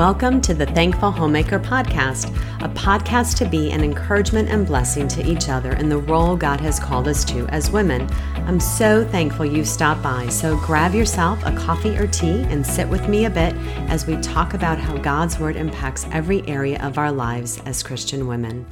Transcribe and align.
Welcome 0.00 0.40
to 0.40 0.54
the 0.54 0.64
Thankful 0.64 1.10
Homemaker 1.10 1.60
Podcast, 1.60 2.34
a 2.64 2.68
podcast 2.70 3.36
to 3.36 3.44
be 3.44 3.70
an 3.70 3.84
encouragement 3.84 4.48
and 4.48 4.66
blessing 4.66 5.06
to 5.08 5.30
each 5.30 5.50
other 5.50 5.72
in 5.72 5.90
the 5.90 5.98
role 5.98 6.36
God 6.36 6.58
has 6.62 6.80
called 6.80 7.06
us 7.06 7.22
to 7.26 7.46
as 7.48 7.70
women. 7.70 8.08
I'm 8.46 8.60
so 8.60 9.04
thankful 9.04 9.44
you 9.44 9.62
stopped 9.62 10.02
by, 10.02 10.30
so 10.30 10.56
grab 10.60 10.94
yourself 10.94 11.44
a 11.44 11.54
coffee 11.54 11.98
or 11.98 12.06
tea 12.06 12.44
and 12.44 12.66
sit 12.66 12.88
with 12.88 13.10
me 13.10 13.26
a 13.26 13.30
bit 13.30 13.54
as 13.90 14.06
we 14.06 14.16
talk 14.22 14.54
about 14.54 14.78
how 14.78 14.96
God's 14.96 15.38
Word 15.38 15.56
impacts 15.56 16.06
every 16.12 16.48
area 16.48 16.82
of 16.82 16.96
our 16.96 17.12
lives 17.12 17.60
as 17.66 17.82
Christian 17.82 18.26
women. 18.26 18.64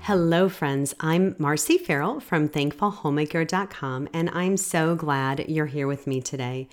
Hello, 0.00 0.50
friends. 0.50 0.94
I'm 1.00 1.32
Marci 1.36 1.80
Ferrell 1.80 2.20
from 2.20 2.50
thankfulhomemaker.com, 2.50 4.10
and 4.12 4.28
I'm 4.34 4.58
so 4.58 4.96
glad 4.96 5.48
you're 5.48 5.64
here 5.64 5.86
with 5.86 6.06
me 6.06 6.20
today. 6.20 6.68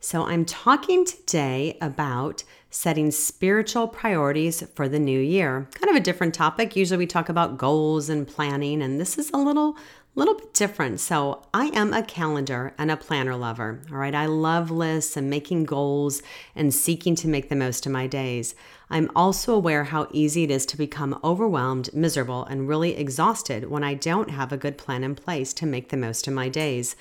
So, 0.00 0.26
I'm 0.26 0.44
talking 0.44 1.06
today 1.06 1.78
about 1.80 2.44
setting 2.74 3.08
spiritual 3.08 3.86
priorities 3.86 4.64
for 4.74 4.88
the 4.88 4.98
new 4.98 5.20
year. 5.20 5.68
Kind 5.74 5.90
of 5.90 5.96
a 5.96 6.00
different 6.00 6.34
topic. 6.34 6.74
Usually 6.74 6.98
we 6.98 7.06
talk 7.06 7.28
about 7.28 7.56
goals 7.56 8.08
and 8.08 8.26
planning, 8.26 8.82
and 8.82 9.00
this 9.00 9.16
is 9.16 9.30
a 9.30 9.36
little 9.36 9.76
little 10.16 10.34
bit 10.34 10.54
different. 10.54 11.00
So, 11.00 11.42
I 11.52 11.66
am 11.74 11.92
a 11.92 12.02
calendar 12.02 12.72
and 12.78 12.90
a 12.90 12.96
planner 12.96 13.34
lover. 13.36 13.80
All 13.90 13.96
right, 13.96 14.14
I 14.14 14.26
love 14.26 14.70
lists 14.70 15.16
and 15.16 15.30
making 15.30 15.64
goals 15.64 16.22
and 16.54 16.74
seeking 16.74 17.14
to 17.16 17.28
make 17.28 17.48
the 17.48 17.56
most 17.56 17.86
of 17.86 17.92
my 17.92 18.06
days. 18.06 18.54
I'm 18.90 19.10
also 19.16 19.54
aware 19.54 19.84
how 19.84 20.08
easy 20.12 20.44
it 20.44 20.50
is 20.50 20.66
to 20.66 20.76
become 20.76 21.18
overwhelmed, 21.24 21.92
miserable, 21.94 22.44
and 22.44 22.68
really 22.68 22.96
exhausted 22.96 23.70
when 23.70 23.82
I 23.82 23.94
don't 23.94 24.30
have 24.30 24.52
a 24.52 24.58
good 24.58 24.76
plan 24.76 25.02
in 25.02 25.14
place 25.14 25.52
to 25.54 25.66
make 25.66 25.88
the 25.88 25.96
most 25.96 26.28
of 26.28 26.34
my 26.34 26.48
days. 26.48 26.94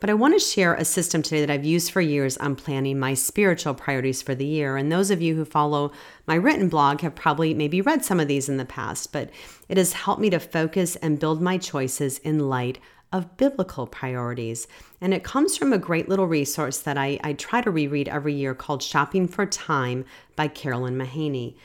But 0.00 0.10
I 0.10 0.14
want 0.14 0.34
to 0.34 0.40
share 0.40 0.74
a 0.74 0.84
system 0.84 1.22
today 1.22 1.40
that 1.40 1.50
I've 1.50 1.64
used 1.64 1.90
for 1.90 2.00
years 2.00 2.36
on 2.38 2.56
planning 2.56 2.98
my 2.98 3.14
spiritual 3.14 3.74
priorities 3.74 4.22
for 4.22 4.34
the 4.34 4.46
year. 4.46 4.76
And 4.76 4.90
those 4.90 5.10
of 5.10 5.20
you 5.20 5.34
who 5.34 5.44
follow 5.44 5.92
my 6.26 6.34
written 6.34 6.68
blog 6.68 7.00
have 7.00 7.14
probably 7.14 7.52
maybe 7.54 7.80
read 7.80 8.04
some 8.04 8.20
of 8.20 8.28
these 8.28 8.48
in 8.48 8.56
the 8.56 8.64
past, 8.64 9.12
but 9.12 9.30
it 9.68 9.76
has 9.76 9.92
helped 9.92 10.20
me 10.20 10.30
to 10.30 10.40
focus 10.40 10.96
and 10.96 11.18
build 11.18 11.42
my 11.42 11.58
choices 11.58 12.18
in 12.18 12.48
light 12.48 12.78
of 13.12 13.36
biblical 13.36 13.86
priorities. 13.86 14.68
And 15.00 15.12
it 15.12 15.24
comes 15.24 15.56
from 15.56 15.72
a 15.72 15.78
great 15.78 16.08
little 16.08 16.26
resource 16.26 16.78
that 16.78 16.96
I, 16.96 17.18
I 17.24 17.32
try 17.32 17.60
to 17.60 17.70
reread 17.70 18.08
every 18.08 18.34
year 18.34 18.54
called 18.54 18.82
Shopping 18.82 19.26
for 19.26 19.46
Time 19.46 20.04
by 20.36 20.48
Carolyn 20.48 20.96
Mahaney. 20.96 21.56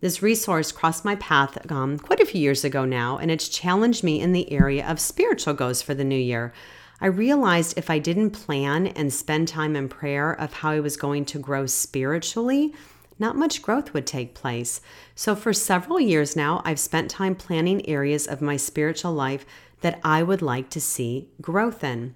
This 0.00 0.22
resource 0.22 0.72
crossed 0.72 1.04
my 1.04 1.16
path 1.16 1.70
um, 1.70 1.98
quite 1.98 2.20
a 2.20 2.26
few 2.26 2.40
years 2.40 2.64
ago 2.64 2.84
now, 2.84 3.16
and 3.18 3.30
it's 3.30 3.48
challenged 3.48 4.04
me 4.04 4.20
in 4.20 4.32
the 4.32 4.50
area 4.52 4.86
of 4.86 5.00
spiritual 5.00 5.54
goals 5.54 5.80
for 5.80 5.94
the 5.94 6.04
new 6.04 6.18
year. 6.18 6.52
I 7.00 7.06
realized 7.06 7.76
if 7.76 7.90
I 7.90 7.98
didn't 7.98 8.30
plan 8.30 8.86
and 8.88 9.12
spend 9.12 9.48
time 9.48 9.76
in 9.76 9.88
prayer 9.88 10.32
of 10.32 10.52
how 10.52 10.70
I 10.70 10.80
was 10.80 10.96
going 10.96 11.24
to 11.26 11.38
grow 11.38 11.66
spiritually, 11.66 12.74
not 13.18 13.36
much 13.36 13.62
growth 13.62 13.92
would 13.94 14.06
take 14.06 14.34
place. 14.34 14.80
So, 15.14 15.34
for 15.34 15.52
several 15.52 15.98
years 15.98 16.36
now, 16.36 16.62
I've 16.64 16.78
spent 16.78 17.10
time 17.10 17.34
planning 17.34 17.86
areas 17.88 18.26
of 18.26 18.42
my 18.42 18.56
spiritual 18.56 19.12
life 19.12 19.46
that 19.80 20.00
I 20.02 20.22
would 20.22 20.42
like 20.42 20.70
to 20.70 20.80
see 20.80 21.28
growth 21.40 21.84
in. 21.84 22.14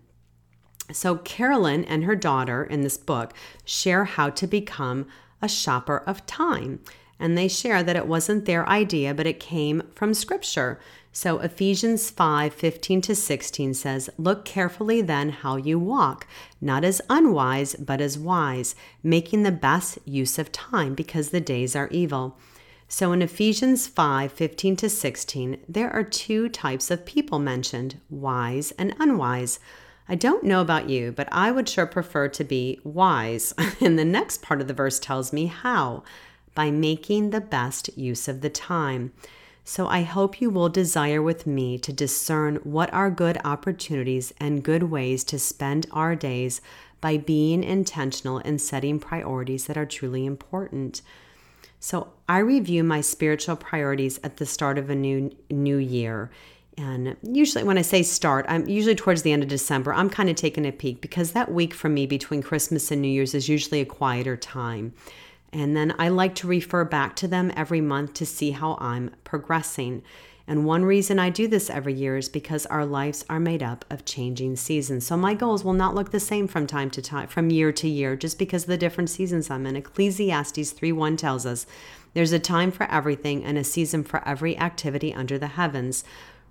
So, 0.93 1.17
Carolyn 1.17 1.85
and 1.85 2.05
her 2.05 2.17
daughter 2.17 2.65
in 2.65 2.83
this 2.83 2.97
book 2.97 3.33
share 3.65 4.05
how 4.05 4.31
to 4.31 4.47
become 4.47 5.07
a 5.41 5.49
shopper 5.49 5.99
of 5.99 6.27
time. 6.27 6.81
And 7.19 7.37
they 7.37 7.49
share 7.49 7.83
that 7.83 7.97
it 7.97 8.07
wasn't 8.07 8.47
their 8.47 8.67
idea, 8.69 9.15
but 9.15 9.27
it 9.27 9.39
came 9.39 9.83
from 9.95 10.15
scripture. 10.15 10.81
So 11.13 11.41
Ephesians 11.41 12.09
5 12.09 12.55
15 12.55 13.01
to 13.03 13.15
16 13.15 13.75
says, 13.75 14.09
Look 14.17 14.45
carefully 14.45 15.03
then 15.03 15.31
how 15.31 15.57
you 15.57 15.79
walk, 15.79 16.27
not 16.61 16.85
as 16.85 17.03
unwise, 17.11 17.75
but 17.75 18.01
as 18.01 18.19
wise, 18.19 18.75
making 19.03 19.43
the 19.43 19.53
best 19.53 19.99
use 20.05 20.39
of 20.39 20.53
time, 20.53 20.95
because 20.95 21.31
the 21.31 21.41
days 21.41 21.75
are 21.75 21.89
evil. 21.89 22.39
So 22.93 23.13
in 23.13 23.23
Ephesians 23.23 23.87
5 23.87 24.33
15 24.33 24.75
to 24.75 24.91
16, 24.91 25.59
there 25.69 25.93
are 25.93 26.03
two 26.03 26.49
types 26.49 26.91
of 26.91 27.07
people 27.07 27.39
mentioned 27.39 28.01
wise 28.11 28.73
and 28.73 28.97
unwise. 28.99 29.61
I 30.09 30.17
don't 30.17 30.43
know 30.43 30.61
about 30.61 30.91
you, 30.91 31.13
but 31.13 31.29
I 31.31 31.53
would 31.53 31.69
sure 31.69 31.87
prefer 31.87 32.27
to 32.27 32.43
be 32.43 32.81
wise. 32.83 33.55
and 33.81 33.97
the 33.97 34.05
next 34.05 34.43
part 34.43 34.61
of 34.61 34.67
the 34.67 34.75
verse 34.75 34.99
tells 34.99 35.33
me 35.33 35.47
how 35.47 36.03
by 36.57 36.73
making 36.73 37.31
the 37.31 37.41
best 37.41 37.97
use 37.97 38.27
of 38.27 38.41
the 38.41 38.51
time. 38.51 39.13
So 39.63 39.87
I 39.87 40.03
hope 40.03 40.41
you 40.41 40.51
will 40.51 40.69
desire 40.69 41.23
with 41.23 41.47
me 41.47 41.79
to 41.79 41.93
discern 41.93 42.57
what 42.65 42.93
are 42.93 43.09
good 43.09 43.39
opportunities 43.45 44.35
and 44.41 44.65
good 44.65 44.83
ways 44.83 45.23
to 45.25 45.39
spend 45.39 45.87
our 45.93 46.17
days 46.17 46.61
by 47.01 47.19
being 47.19 47.63
intentional 47.63 48.41
in 48.41 48.59
setting 48.59 48.99
priorities 48.99 49.67
that 49.67 49.79
are 49.79 49.87
truly 49.87 50.27
important. 50.27 51.03
So 51.81 52.13
I 52.29 52.39
review 52.39 52.85
my 52.85 53.01
spiritual 53.01 53.57
priorities 53.57 54.21
at 54.23 54.37
the 54.37 54.47
start 54.47 54.79
of 54.79 54.91
a 54.91 54.95
new 54.95 55.35
new 55.51 55.79
year. 55.79 56.31
And 56.77 57.17
usually 57.23 57.65
when 57.65 57.79
I 57.79 57.83
say 57.83 58.03
start, 58.03 58.47
I'm 58.49 58.69
usually 58.69 58.95
towards 58.95 59.23
the 59.23 59.33
end 59.33 59.43
of 59.43 59.49
December. 59.49 59.93
I'm 59.93 60.09
kind 60.09 60.31
of 60.31 60.37
taking 60.37 60.67
a 60.67 60.73
peek 60.73 61.01
because 61.01 61.33
that 61.33 61.51
week 61.51 61.75
for 61.75 61.89
me 61.89 62.07
between 62.07 62.43
Christmas 62.43 62.91
and 62.91 63.03
New 63.03 63.09
Year's 63.09 63.35
is 63.35 63.49
usually 63.49 63.81
a 63.81 63.87
quieter 63.87 64.37
time. 64.37 64.95
And 65.53 65.77
then 65.77 65.95
I 65.99 66.09
like 66.09 66.35
to 66.37 66.47
refer 66.47 66.85
back 66.85 67.17
to 67.17 67.29
them 67.29 67.53
every 67.57 67.81
month 67.81 68.15
to 68.15 68.27
see 68.27 68.53
how 68.53 68.79
I'm 68.81 69.11
progressing. 69.25 70.03
And 70.51 70.65
one 70.65 70.85
reason 70.85 71.21
I 71.21 71.31
do 71.31 71.47
this 71.47 71.71
every 71.71 71.93
year 71.95 72.17
is 72.17 72.29
because 72.29 72.67
our 72.67 72.85
lives 72.85 73.25
are 73.31 73.39
made 73.39 73.63
up 73.63 73.85
of 73.89 74.05
changing 74.05 74.57
seasons. 74.57 75.07
So 75.07 75.17
my 75.17 75.33
goals 75.33 75.63
will 75.63 75.75
not 75.75 75.95
look 75.95 76.11
the 76.11 76.19
same 76.19 76.49
from 76.49 76.67
time 76.67 76.91
to 76.91 77.01
time, 77.01 77.29
from 77.29 77.51
year 77.51 77.71
to 77.71 77.87
year, 77.87 78.17
just 78.17 78.37
because 78.37 78.65
of 78.65 78.69
the 78.69 78.77
different 78.77 79.11
seasons 79.11 79.49
I'm 79.49 79.65
in. 79.65 79.77
Ecclesiastes 79.77 80.73
3:1 80.73 81.17
tells 81.17 81.47
us 81.47 81.67
there's 82.15 82.33
a 82.33 82.41
time 82.41 82.73
for 82.73 82.91
everything 82.91 83.45
and 83.45 83.59
a 83.59 83.63
season 83.63 84.03
for 84.03 84.27
every 84.27 84.59
activity 84.59 85.15
under 85.15 85.39
the 85.39 85.47
heavens. 85.47 86.03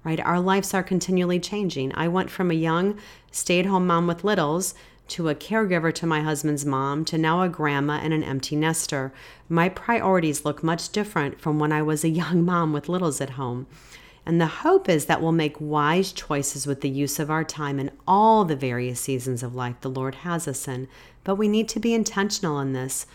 Right? 0.05 0.21
Our 0.21 0.39
lives 0.39 0.73
are 0.73 0.81
continually 0.81 1.41
changing. 1.41 1.91
I 1.93 2.07
went 2.07 2.31
from 2.31 2.51
a 2.51 2.53
young 2.53 2.95
stay-at-home 3.31 3.85
mom 3.85 4.07
with 4.07 4.23
littles 4.23 4.75
to 5.09 5.27
a 5.27 5.35
caregiver 5.35 5.93
to 5.95 6.05
my 6.05 6.21
husband's 6.21 6.66
mom 6.66 7.03
to 7.03 7.17
now 7.17 7.41
a 7.41 7.49
grandma 7.49 7.99
and 8.01 8.13
an 8.13 8.23
empty 8.23 8.55
nester. 8.55 9.11
My 9.49 9.67
priorities 9.67 10.45
look 10.45 10.63
much 10.63 10.89
different 10.89 11.41
from 11.41 11.59
when 11.59 11.73
I 11.73 11.81
was 11.81 12.05
a 12.05 12.09
young 12.21 12.45
mom 12.45 12.71
with 12.71 12.87
littles 12.87 13.19
at 13.19 13.31
home. 13.31 13.67
And 14.29 14.40
the 14.40 14.45
hope 14.45 14.88
is 14.88 15.07
that 15.07 15.23
we'll 15.23 15.31
make 15.31 15.59
wise 15.59 16.12
choices 16.12 16.67
with 16.67 16.81
the 16.81 16.90
use 16.90 17.17
of 17.17 17.31
our 17.31 17.44
time 17.44 17.79
in 17.79 17.90
all 18.07 18.45
the 18.45 18.56
various 18.56 19.00
seasons 19.00 19.41
of 19.41 19.56
life 19.56 19.78
the 19.81 19.90
Lord 19.90 20.13
has 20.13 20.47
us 20.47 20.67
in. 20.67 20.88
But 21.23 21.34
we 21.34 21.47
need 21.47 21.67
to 21.69 21.79
be 21.79 21.95
intentional 21.95 22.59
in 22.59 22.73
this. 22.73 23.07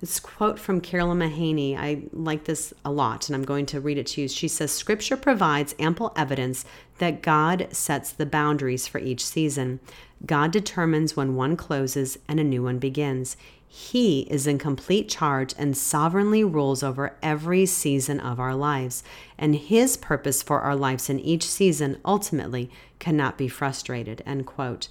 This 0.00 0.18
quote 0.18 0.58
from 0.58 0.80
Carolyn 0.80 1.18
Mahaney, 1.18 1.76
I 1.76 2.04
like 2.10 2.44
this 2.44 2.72
a 2.86 2.90
lot, 2.90 3.28
and 3.28 3.36
I'm 3.36 3.44
going 3.44 3.66
to 3.66 3.82
read 3.82 3.98
it 3.98 4.06
to 4.06 4.22
you. 4.22 4.28
She 4.28 4.48
says, 4.48 4.72
Scripture 4.72 5.18
provides 5.18 5.74
ample 5.78 6.10
evidence 6.16 6.64
that 6.96 7.20
God 7.20 7.68
sets 7.70 8.10
the 8.10 8.24
boundaries 8.24 8.86
for 8.86 8.98
each 8.98 9.26
season. 9.26 9.78
God 10.24 10.52
determines 10.52 11.14
when 11.14 11.34
one 11.34 11.54
closes 11.54 12.18
and 12.26 12.40
a 12.40 12.44
new 12.44 12.62
one 12.62 12.78
begins. 12.78 13.36
He 13.74 14.20
is 14.22 14.46
in 14.46 14.58
complete 14.58 15.08
charge 15.08 15.54
and 15.56 15.74
sovereignly 15.74 16.44
rules 16.44 16.82
over 16.82 17.16
every 17.22 17.64
season 17.64 18.20
of 18.20 18.38
our 18.38 18.54
lives. 18.54 19.02
And 19.38 19.56
His 19.56 19.96
purpose 19.96 20.42
for 20.42 20.60
our 20.60 20.76
lives 20.76 21.08
in 21.08 21.18
each 21.18 21.44
season 21.44 21.96
ultimately 22.04 22.70
cannot 22.98 23.38
be 23.38 23.48
frustrated. 23.48 24.22
End 24.26 24.44
quote. 24.44 24.88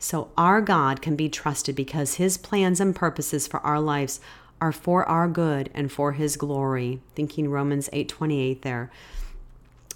So, 0.00 0.30
our 0.36 0.60
God 0.60 1.00
can 1.00 1.14
be 1.14 1.28
trusted 1.28 1.76
because 1.76 2.14
His 2.14 2.36
plans 2.36 2.80
and 2.80 2.96
purposes 2.96 3.46
for 3.46 3.60
our 3.60 3.80
lives 3.80 4.18
are 4.60 4.72
for 4.72 5.04
our 5.08 5.28
good 5.28 5.70
and 5.74 5.92
for 5.92 6.12
his 6.12 6.36
glory 6.36 7.00
thinking 7.14 7.50
romans 7.50 7.88
8.28 7.92 8.62
there 8.62 8.90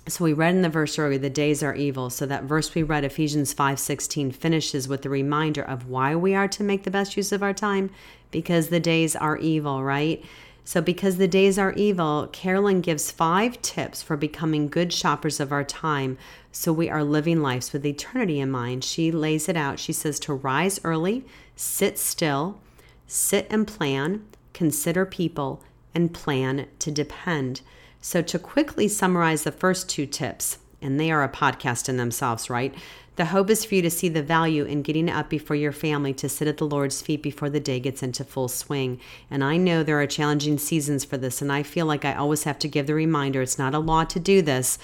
so 0.07 0.25
we 0.25 0.33
read 0.33 0.55
in 0.55 0.63
the 0.63 0.69
verse 0.69 0.99
earlier 0.99 1.19
the 1.19 1.31
days 1.31 1.63
are 1.63 1.75
evil 1.75 2.11
so 2.11 2.27
that 2.27 2.45
verse 2.45 2.75
we 2.75 2.83
read 2.83 3.05
ephesians 3.05 3.55
5.16 3.55 4.35
finishes 4.35 4.89
with 4.89 5.03
the 5.03 5.09
reminder 5.09 5.63
of 5.63 5.89
why 5.89 6.15
we 6.15 6.35
are 6.35 6.49
to 6.49 6.63
make 6.63 6.83
the 6.83 6.91
best 6.91 7.17
use 7.17 7.33
of 7.33 7.43
our 7.43 7.55
time 7.55 7.91
because 8.31 8.69
the 8.69 8.81
days 8.81 9.17
are 9.17 9.37
evil 9.39 9.83
right? 9.83 10.25
So 10.65 10.83
because 10.83 11.17
the 11.17 11.29
days 11.29 11.59
are 11.59 11.73
evil 11.73 12.29
carolyn 12.33 12.81
gives 12.81 13.11
five 13.11 13.61
tips 13.63 14.03
for 14.03 14.17
becoming 14.17 14.69
good 14.69 14.93
shoppers 14.93 15.41
of 15.41 15.53
our 15.53 15.65
time 15.65 16.19
so 16.53 16.73
we 16.73 16.91
are 16.91 17.05
living 17.05 17.43
lives 17.43 17.73
with 17.73 17.87
eternity 17.87 18.41
in 18.41 18.51
mind. 18.51 18.85
She 18.85 19.11
lays 19.11 19.49
it 19.49 19.57
out. 19.57 19.79
She 19.79 19.93
says 19.93 20.19
to 20.21 20.35
rise 20.35 20.81
early 20.85 21.25
sit 21.57 21.99
still 21.99 22.61
sit 23.07 23.47
and 23.51 23.67
plan 23.67 24.25
consider 24.59 25.07
people, 25.07 25.63
and 25.95 26.13
plan 26.13 26.67
to 26.81 26.91
depend. 26.91 27.61
So, 28.01 28.23
to 28.23 28.41
quickly 28.41 28.89
summarize 28.89 29.45
the 29.45 29.53
first 29.53 29.89
two 29.89 30.05
tips, 30.05 30.59
and 30.81 30.99
they 30.99 31.11
are 31.11 31.23
a 31.23 31.29
podcast 31.29 31.89
in 31.89 31.97
themselves, 31.97 32.49
right? 32.49 32.75
The 33.17 33.27
hope 33.27 33.51
is 33.51 33.65
for 33.65 33.75
you 33.75 33.83
to 33.83 33.91
see 33.91 34.09
the 34.09 34.23
value 34.23 34.65
in 34.65 34.83
getting 34.83 35.11
up 35.11 35.29
before 35.29 35.57
your 35.57 35.73
family 35.73 36.15
to 36.15 36.29
sit 36.29 36.47
at 36.47 36.59
the 36.59 36.67
Lord's 36.67 37.03
feet 37.03 37.21
before 37.21 37.51
the 37.51 37.59
day 37.59 37.81
gets 37.81 38.01
into 38.01 38.23
full 38.23 38.47
swing. 38.47 39.01
And 39.29 39.43
I 39.43 39.57
know 39.57 39.83
there 39.83 40.01
are 40.01 40.07
challenging 40.07 40.57
seasons 40.57 41.05
for 41.05 41.17
this, 41.17 41.43
and 41.43 41.51
I 41.51 41.65
feel 41.65 41.85
like 41.85 42.05
I 42.05 42.15
always 42.15 42.45
have 42.45 42.61
to 42.61 42.69
give 42.69 42.87
the 42.87 42.95
reminder 42.95 43.43
it's 43.43 43.59
not 43.59 43.75
a 43.75 43.81
law 43.81 44.05
to 44.05 44.21
do 44.21 44.41
this. 44.41 44.79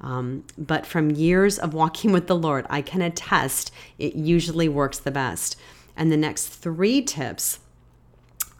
Um, 0.00 0.44
but 0.56 0.86
from 0.86 1.10
years 1.10 1.58
of 1.58 1.74
walking 1.74 2.12
with 2.14 2.28
the 2.28 2.36
Lord, 2.36 2.64
I 2.70 2.80
can 2.80 3.02
attest 3.02 3.72
it 3.98 4.14
usually 4.14 4.68
works 4.68 5.00
the 5.00 5.10
best. 5.10 5.56
And 5.96 6.12
the 6.12 6.16
next 6.16 6.46
three 6.46 7.02
tips 7.02 7.58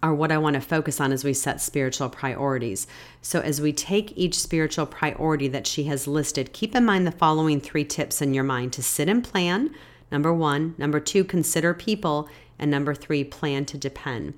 are 0.02 0.14
what 0.14 0.32
I 0.32 0.38
want 0.38 0.55
to 0.55 0.61
focus 0.61 1.00
on 1.00 1.12
as 1.12 1.25
we 1.25 1.32
set 1.32 1.61
spiritual 1.61 2.08
priorities. 2.08 2.87
So, 3.23 3.41
as 3.41 3.61
we 3.61 3.73
take 3.73 4.17
each 4.17 4.38
spiritual 4.38 4.87
priority 4.87 5.49
that 5.49 5.67
she 5.67 5.85
has 5.85 6.06
listed, 6.06 6.52
keep 6.52 6.75
in 6.75 6.85
mind 6.85 7.06
the 7.06 7.12
following 7.12 7.61
three 7.61 7.85
tips 7.85 8.23
in 8.23 8.35
your 8.35 8.44
mind 8.44 8.73
to 8.75 8.82
sit 8.82 9.08
and 9.08 9.23
plan. 9.23 9.75
Number 10.11 10.32
one. 10.32 10.75
Number 10.79 11.00
two, 11.00 11.25
consider 11.25 11.75
people. 11.75 12.29
And 12.58 12.70
number 12.70 12.94
three, 12.94 13.25
plan 13.25 13.64
to 13.67 13.79
depend. 13.79 14.35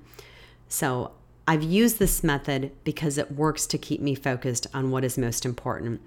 So, 0.67 1.11
I've 1.47 1.63
used 1.63 1.99
this 1.99 2.23
method 2.23 2.71
because 2.83 3.17
it 3.17 3.33
works 3.33 3.65
to 3.67 3.77
keep 3.77 3.99
me 3.99 4.15
focused 4.15 4.67
on 4.73 4.91
what 4.91 5.03
is 5.03 5.17
most 5.17 5.45
important 5.45 6.01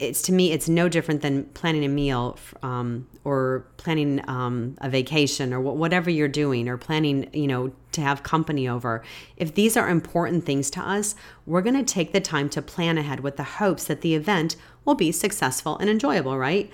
it's 0.00 0.22
to 0.22 0.32
me 0.32 0.50
it's 0.50 0.68
no 0.68 0.88
different 0.88 1.20
than 1.20 1.44
planning 1.44 1.84
a 1.84 1.88
meal 1.88 2.38
um, 2.62 3.06
or 3.22 3.66
planning 3.76 4.20
um, 4.28 4.74
a 4.78 4.88
vacation 4.88 5.52
or 5.52 5.60
whatever 5.60 6.08
you're 6.10 6.28
doing 6.28 6.68
or 6.68 6.76
planning 6.76 7.28
you 7.32 7.46
know 7.46 7.70
to 7.92 8.00
have 8.00 8.22
company 8.22 8.68
over. 8.68 9.02
If 9.36 9.54
these 9.54 9.76
are 9.76 9.88
important 9.88 10.44
things 10.44 10.70
to 10.70 10.80
us 10.80 11.14
we're 11.46 11.62
going 11.62 11.76
to 11.76 11.94
take 11.94 12.12
the 12.12 12.20
time 12.20 12.48
to 12.50 12.62
plan 12.62 12.98
ahead 12.98 13.20
with 13.20 13.36
the 13.36 13.44
hopes 13.44 13.84
that 13.84 14.00
the 14.00 14.14
event 14.14 14.56
will 14.84 14.94
be 14.94 15.12
successful 15.12 15.76
and 15.78 15.90
enjoyable 15.90 16.38
right 16.38 16.70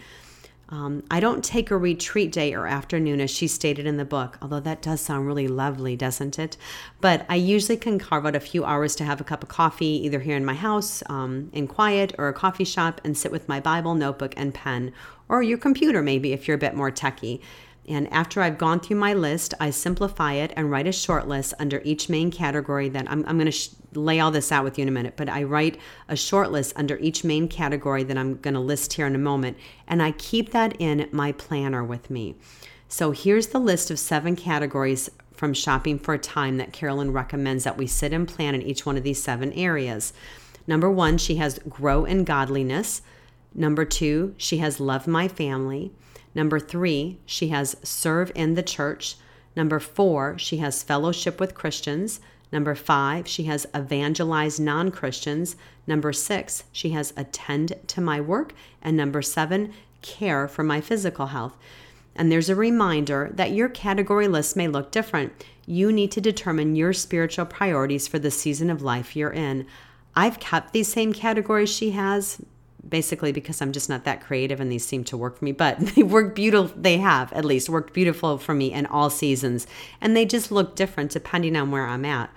um, 0.68 1.04
I 1.10 1.20
don't 1.20 1.44
take 1.44 1.70
a 1.70 1.76
retreat 1.76 2.32
day 2.32 2.52
or 2.52 2.66
afternoon 2.66 3.20
as 3.20 3.30
she 3.30 3.46
stated 3.46 3.86
in 3.86 3.98
the 3.98 4.04
book, 4.04 4.36
although 4.42 4.60
that 4.60 4.82
does 4.82 5.00
sound 5.00 5.26
really 5.26 5.46
lovely, 5.46 5.94
doesn't 5.94 6.38
it? 6.38 6.56
But 7.00 7.24
I 7.28 7.36
usually 7.36 7.76
can 7.76 8.00
carve 8.00 8.26
out 8.26 8.34
a 8.34 8.40
few 8.40 8.64
hours 8.64 8.96
to 8.96 9.04
have 9.04 9.20
a 9.20 9.24
cup 9.24 9.44
of 9.44 9.48
coffee, 9.48 10.04
either 10.04 10.18
here 10.18 10.36
in 10.36 10.44
my 10.44 10.54
house, 10.54 11.04
um, 11.08 11.50
in 11.52 11.68
quiet, 11.68 12.14
or 12.18 12.26
a 12.26 12.32
coffee 12.32 12.64
shop, 12.64 13.00
and 13.04 13.16
sit 13.16 13.30
with 13.30 13.48
my 13.48 13.60
Bible, 13.60 13.94
notebook, 13.94 14.34
and 14.36 14.52
pen, 14.52 14.92
or 15.28 15.40
your 15.40 15.58
computer, 15.58 16.02
maybe, 16.02 16.32
if 16.32 16.48
you're 16.48 16.56
a 16.56 16.58
bit 16.58 16.74
more 16.74 16.90
techy. 16.90 17.40
And 17.88 18.12
after 18.12 18.42
I've 18.42 18.58
gone 18.58 18.80
through 18.80 18.96
my 18.96 19.14
list, 19.14 19.54
I 19.60 19.70
simplify 19.70 20.32
it 20.32 20.52
and 20.56 20.70
write 20.70 20.88
a 20.88 20.92
short 20.92 21.28
list 21.28 21.54
under 21.58 21.80
each 21.84 22.08
main 22.08 22.30
category 22.32 22.88
that 22.88 23.08
I'm, 23.08 23.24
I'm 23.28 23.36
going 23.36 23.46
to 23.46 23.52
sh- 23.52 23.70
lay 23.94 24.18
all 24.18 24.32
this 24.32 24.50
out 24.50 24.64
with 24.64 24.76
you 24.76 24.82
in 24.82 24.88
a 24.88 24.92
minute, 24.92 25.14
but 25.16 25.28
I 25.28 25.44
write 25.44 25.78
a 26.08 26.16
short 26.16 26.50
list 26.50 26.72
under 26.74 26.98
each 26.98 27.22
main 27.22 27.46
category 27.48 28.02
that 28.02 28.18
I'm 28.18 28.38
going 28.38 28.54
to 28.54 28.60
list 28.60 28.94
here 28.94 29.06
in 29.06 29.14
a 29.14 29.18
moment. 29.18 29.56
And 29.86 30.02
I 30.02 30.12
keep 30.12 30.50
that 30.50 30.74
in 30.80 31.08
my 31.12 31.30
planner 31.32 31.84
with 31.84 32.10
me. 32.10 32.34
So 32.88 33.12
here's 33.12 33.48
the 33.48 33.60
list 33.60 33.90
of 33.90 33.98
seven 33.98 34.34
categories 34.34 35.08
from 35.32 35.54
Shopping 35.54 35.98
for 35.98 36.14
a 36.14 36.18
Time 36.18 36.56
that 36.56 36.72
Carolyn 36.72 37.12
recommends 37.12 37.64
that 37.64 37.76
we 37.76 37.86
sit 37.86 38.12
and 38.12 38.26
plan 38.26 38.54
in 38.54 38.62
each 38.62 38.84
one 38.84 38.96
of 38.96 39.02
these 39.02 39.22
seven 39.22 39.52
areas. 39.52 40.12
Number 40.66 40.90
one, 40.90 41.18
she 41.18 41.36
has 41.36 41.60
grow 41.68 42.04
in 42.04 42.24
godliness. 42.24 43.02
Number 43.54 43.84
two, 43.84 44.34
she 44.36 44.58
has 44.58 44.80
love 44.80 45.06
my 45.06 45.28
family. 45.28 45.92
Number 46.36 46.60
three, 46.60 47.18
she 47.24 47.48
has 47.48 47.78
serve 47.82 48.30
in 48.34 48.56
the 48.56 48.62
church. 48.62 49.16
Number 49.56 49.80
four, 49.80 50.36
she 50.36 50.58
has 50.58 50.82
fellowship 50.82 51.40
with 51.40 51.54
Christians. 51.54 52.20
Number 52.52 52.74
five, 52.74 53.26
she 53.26 53.44
has 53.44 53.66
evangelize 53.74 54.60
non 54.60 54.90
Christians. 54.90 55.56
Number 55.86 56.12
six, 56.12 56.64
she 56.72 56.90
has 56.90 57.14
attend 57.16 57.72
to 57.86 58.02
my 58.02 58.20
work. 58.20 58.52
And 58.82 58.98
number 58.98 59.22
seven, 59.22 59.72
care 60.02 60.46
for 60.46 60.62
my 60.62 60.82
physical 60.82 61.28
health. 61.28 61.56
And 62.14 62.30
there's 62.30 62.50
a 62.50 62.54
reminder 62.54 63.30
that 63.32 63.52
your 63.52 63.70
category 63.70 64.28
list 64.28 64.58
may 64.58 64.68
look 64.68 64.90
different. 64.90 65.32
You 65.64 65.90
need 65.90 66.10
to 66.12 66.20
determine 66.20 66.76
your 66.76 66.92
spiritual 66.92 67.46
priorities 67.46 68.06
for 68.06 68.18
the 68.18 68.30
season 68.30 68.68
of 68.68 68.82
life 68.82 69.16
you're 69.16 69.32
in. 69.32 69.66
I've 70.14 70.38
kept 70.38 70.74
these 70.74 70.92
same 70.92 71.14
categories 71.14 71.70
she 71.70 71.92
has 71.92 72.42
basically 72.88 73.32
because 73.32 73.60
I'm 73.60 73.72
just 73.72 73.88
not 73.88 74.04
that 74.04 74.20
creative 74.20 74.60
and 74.60 74.70
these 74.70 74.84
seem 74.84 75.04
to 75.04 75.16
work 75.16 75.38
for 75.38 75.44
me. 75.44 75.52
But 75.52 75.78
they 75.94 76.02
work 76.02 76.34
beautiful, 76.34 76.76
they 76.80 76.98
have 76.98 77.32
at 77.32 77.44
least 77.44 77.68
worked 77.68 77.92
beautiful 77.92 78.38
for 78.38 78.54
me 78.54 78.72
in 78.72 78.86
all 78.86 79.10
seasons. 79.10 79.66
And 80.00 80.16
they 80.16 80.24
just 80.24 80.50
look 80.50 80.76
different 80.76 81.10
depending 81.10 81.56
on 81.56 81.70
where 81.70 81.86
I'm 81.86 82.04
at. 82.04 82.30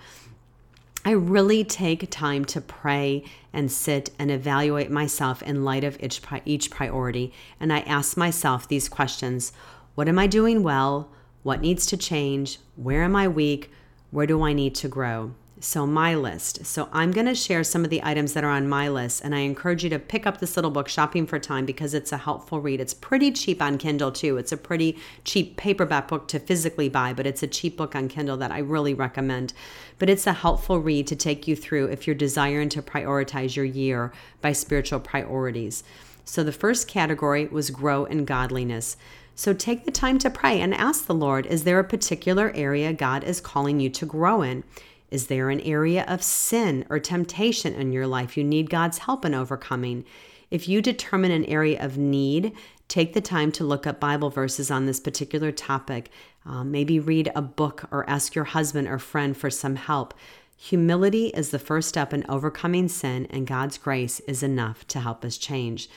I 1.02 1.12
really 1.12 1.64
take 1.64 2.10
time 2.10 2.44
to 2.46 2.60
pray 2.60 3.24
and 3.54 3.72
sit 3.72 4.10
and 4.18 4.30
evaluate 4.30 4.90
myself 4.90 5.42
in 5.42 5.64
light 5.64 5.82
of 5.82 5.96
each, 6.02 6.20
each 6.44 6.70
priority. 6.70 7.32
And 7.58 7.72
I 7.72 7.80
ask 7.80 8.16
myself 8.16 8.68
these 8.68 8.88
questions 8.88 9.52
What 9.94 10.08
am 10.08 10.18
I 10.18 10.26
doing 10.26 10.62
well? 10.62 11.10
What 11.42 11.62
needs 11.62 11.86
to 11.86 11.96
change? 11.96 12.58
Where 12.76 13.02
am 13.02 13.16
I 13.16 13.28
weak? 13.28 13.70
Where 14.10 14.26
do 14.26 14.42
I 14.42 14.52
need 14.52 14.74
to 14.76 14.88
grow? 14.88 15.34
So, 15.62 15.86
my 15.86 16.14
list. 16.14 16.64
So, 16.64 16.88
I'm 16.90 17.10
going 17.10 17.26
to 17.26 17.34
share 17.34 17.62
some 17.64 17.84
of 17.84 17.90
the 17.90 18.02
items 18.02 18.32
that 18.32 18.44
are 18.44 18.50
on 18.50 18.66
my 18.66 18.88
list, 18.88 19.22
and 19.22 19.34
I 19.34 19.40
encourage 19.40 19.84
you 19.84 19.90
to 19.90 19.98
pick 19.98 20.26
up 20.26 20.40
this 20.40 20.56
little 20.56 20.70
book, 20.70 20.88
Shopping 20.88 21.26
for 21.26 21.38
Time, 21.38 21.66
because 21.66 21.92
it's 21.92 22.12
a 22.12 22.16
helpful 22.16 22.62
read. 22.62 22.80
It's 22.80 22.94
pretty 22.94 23.30
cheap 23.30 23.60
on 23.60 23.76
Kindle, 23.76 24.10
too. 24.10 24.38
It's 24.38 24.52
a 24.52 24.56
pretty 24.56 24.96
cheap 25.22 25.58
paperback 25.58 26.08
book 26.08 26.28
to 26.28 26.38
physically 26.38 26.88
buy, 26.88 27.12
but 27.12 27.26
it's 27.26 27.42
a 27.42 27.46
cheap 27.46 27.76
book 27.76 27.94
on 27.94 28.08
Kindle 28.08 28.38
that 28.38 28.50
I 28.50 28.60
really 28.60 28.94
recommend. 28.94 29.52
But 29.98 30.08
it's 30.08 30.26
a 30.26 30.32
helpful 30.32 30.80
read 30.80 31.06
to 31.08 31.16
take 31.16 31.46
you 31.46 31.54
through 31.54 31.88
if 31.88 32.06
you're 32.06 32.16
desiring 32.16 32.70
to 32.70 32.80
prioritize 32.80 33.54
your 33.54 33.66
year 33.66 34.14
by 34.40 34.52
spiritual 34.52 35.00
priorities. 35.00 35.84
So, 36.24 36.42
the 36.42 36.52
first 36.52 36.88
category 36.88 37.48
was 37.48 37.68
grow 37.68 38.06
in 38.06 38.24
godliness. 38.24 38.96
So 39.34 39.54
take 39.54 39.86
the 39.86 39.90
time 39.90 40.18
to 40.18 40.28
pray 40.28 40.60
and 40.60 40.74
ask 40.74 41.06
the 41.06 41.14
Lord, 41.14 41.46
is 41.46 41.64
there 41.64 41.78
a 41.78 41.84
particular 41.84 42.52
area 42.54 42.92
God 42.92 43.24
is 43.24 43.40
calling 43.40 43.80
you 43.80 43.88
to 43.88 44.04
grow 44.04 44.42
in? 44.42 44.64
Is 45.10 45.26
there 45.26 45.50
an 45.50 45.60
area 45.60 46.04
of 46.06 46.22
sin 46.22 46.86
or 46.88 46.98
temptation 46.98 47.74
in 47.74 47.92
your 47.92 48.06
life 48.06 48.36
you 48.36 48.44
need 48.44 48.70
God's 48.70 48.98
help 48.98 49.24
in 49.24 49.34
overcoming? 49.34 50.04
If 50.50 50.68
you 50.68 50.82
determine 50.82 51.30
an 51.30 51.44
area 51.46 51.82
of 51.82 51.98
need, 51.98 52.52
take 52.88 53.12
the 53.12 53.20
time 53.20 53.52
to 53.52 53.64
look 53.64 53.86
up 53.86 54.00
Bible 54.00 54.30
verses 54.30 54.70
on 54.70 54.86
this 54.86 55.00
particular 55.00 55.52
topic. 55.52 56.10
Uh, 56.44 56.64
maybe 56.64 56.98
read 56.98 57.30
a 57.34 57.42
book 57.42 57.84
or 57.90 58.08
ask 58.08 58.34
your 58.34 58.44
husband 58.44 58.88
or 58.88 58.98
friend 58.98 59.36
for 59.36 59.50
some 59.50 59.76
help. 59.76 60.14
Humility 60.56 61.28
is 61.28 61.50
the 61.50 61.58
first 61.58 61.88
step 61.88 62.12
in 62.12 62.24
overcoming 62.28 62.88
sin, 62.88 63.26
and 63.30 63.46
God's 63.46 63.78
grace 63.78 64.20
is 64.20 64.42
enough 64.42 64.86
to 64.88 65.00
help 65.00 65.24
us 65.24 65.38
change. 65.38 65.88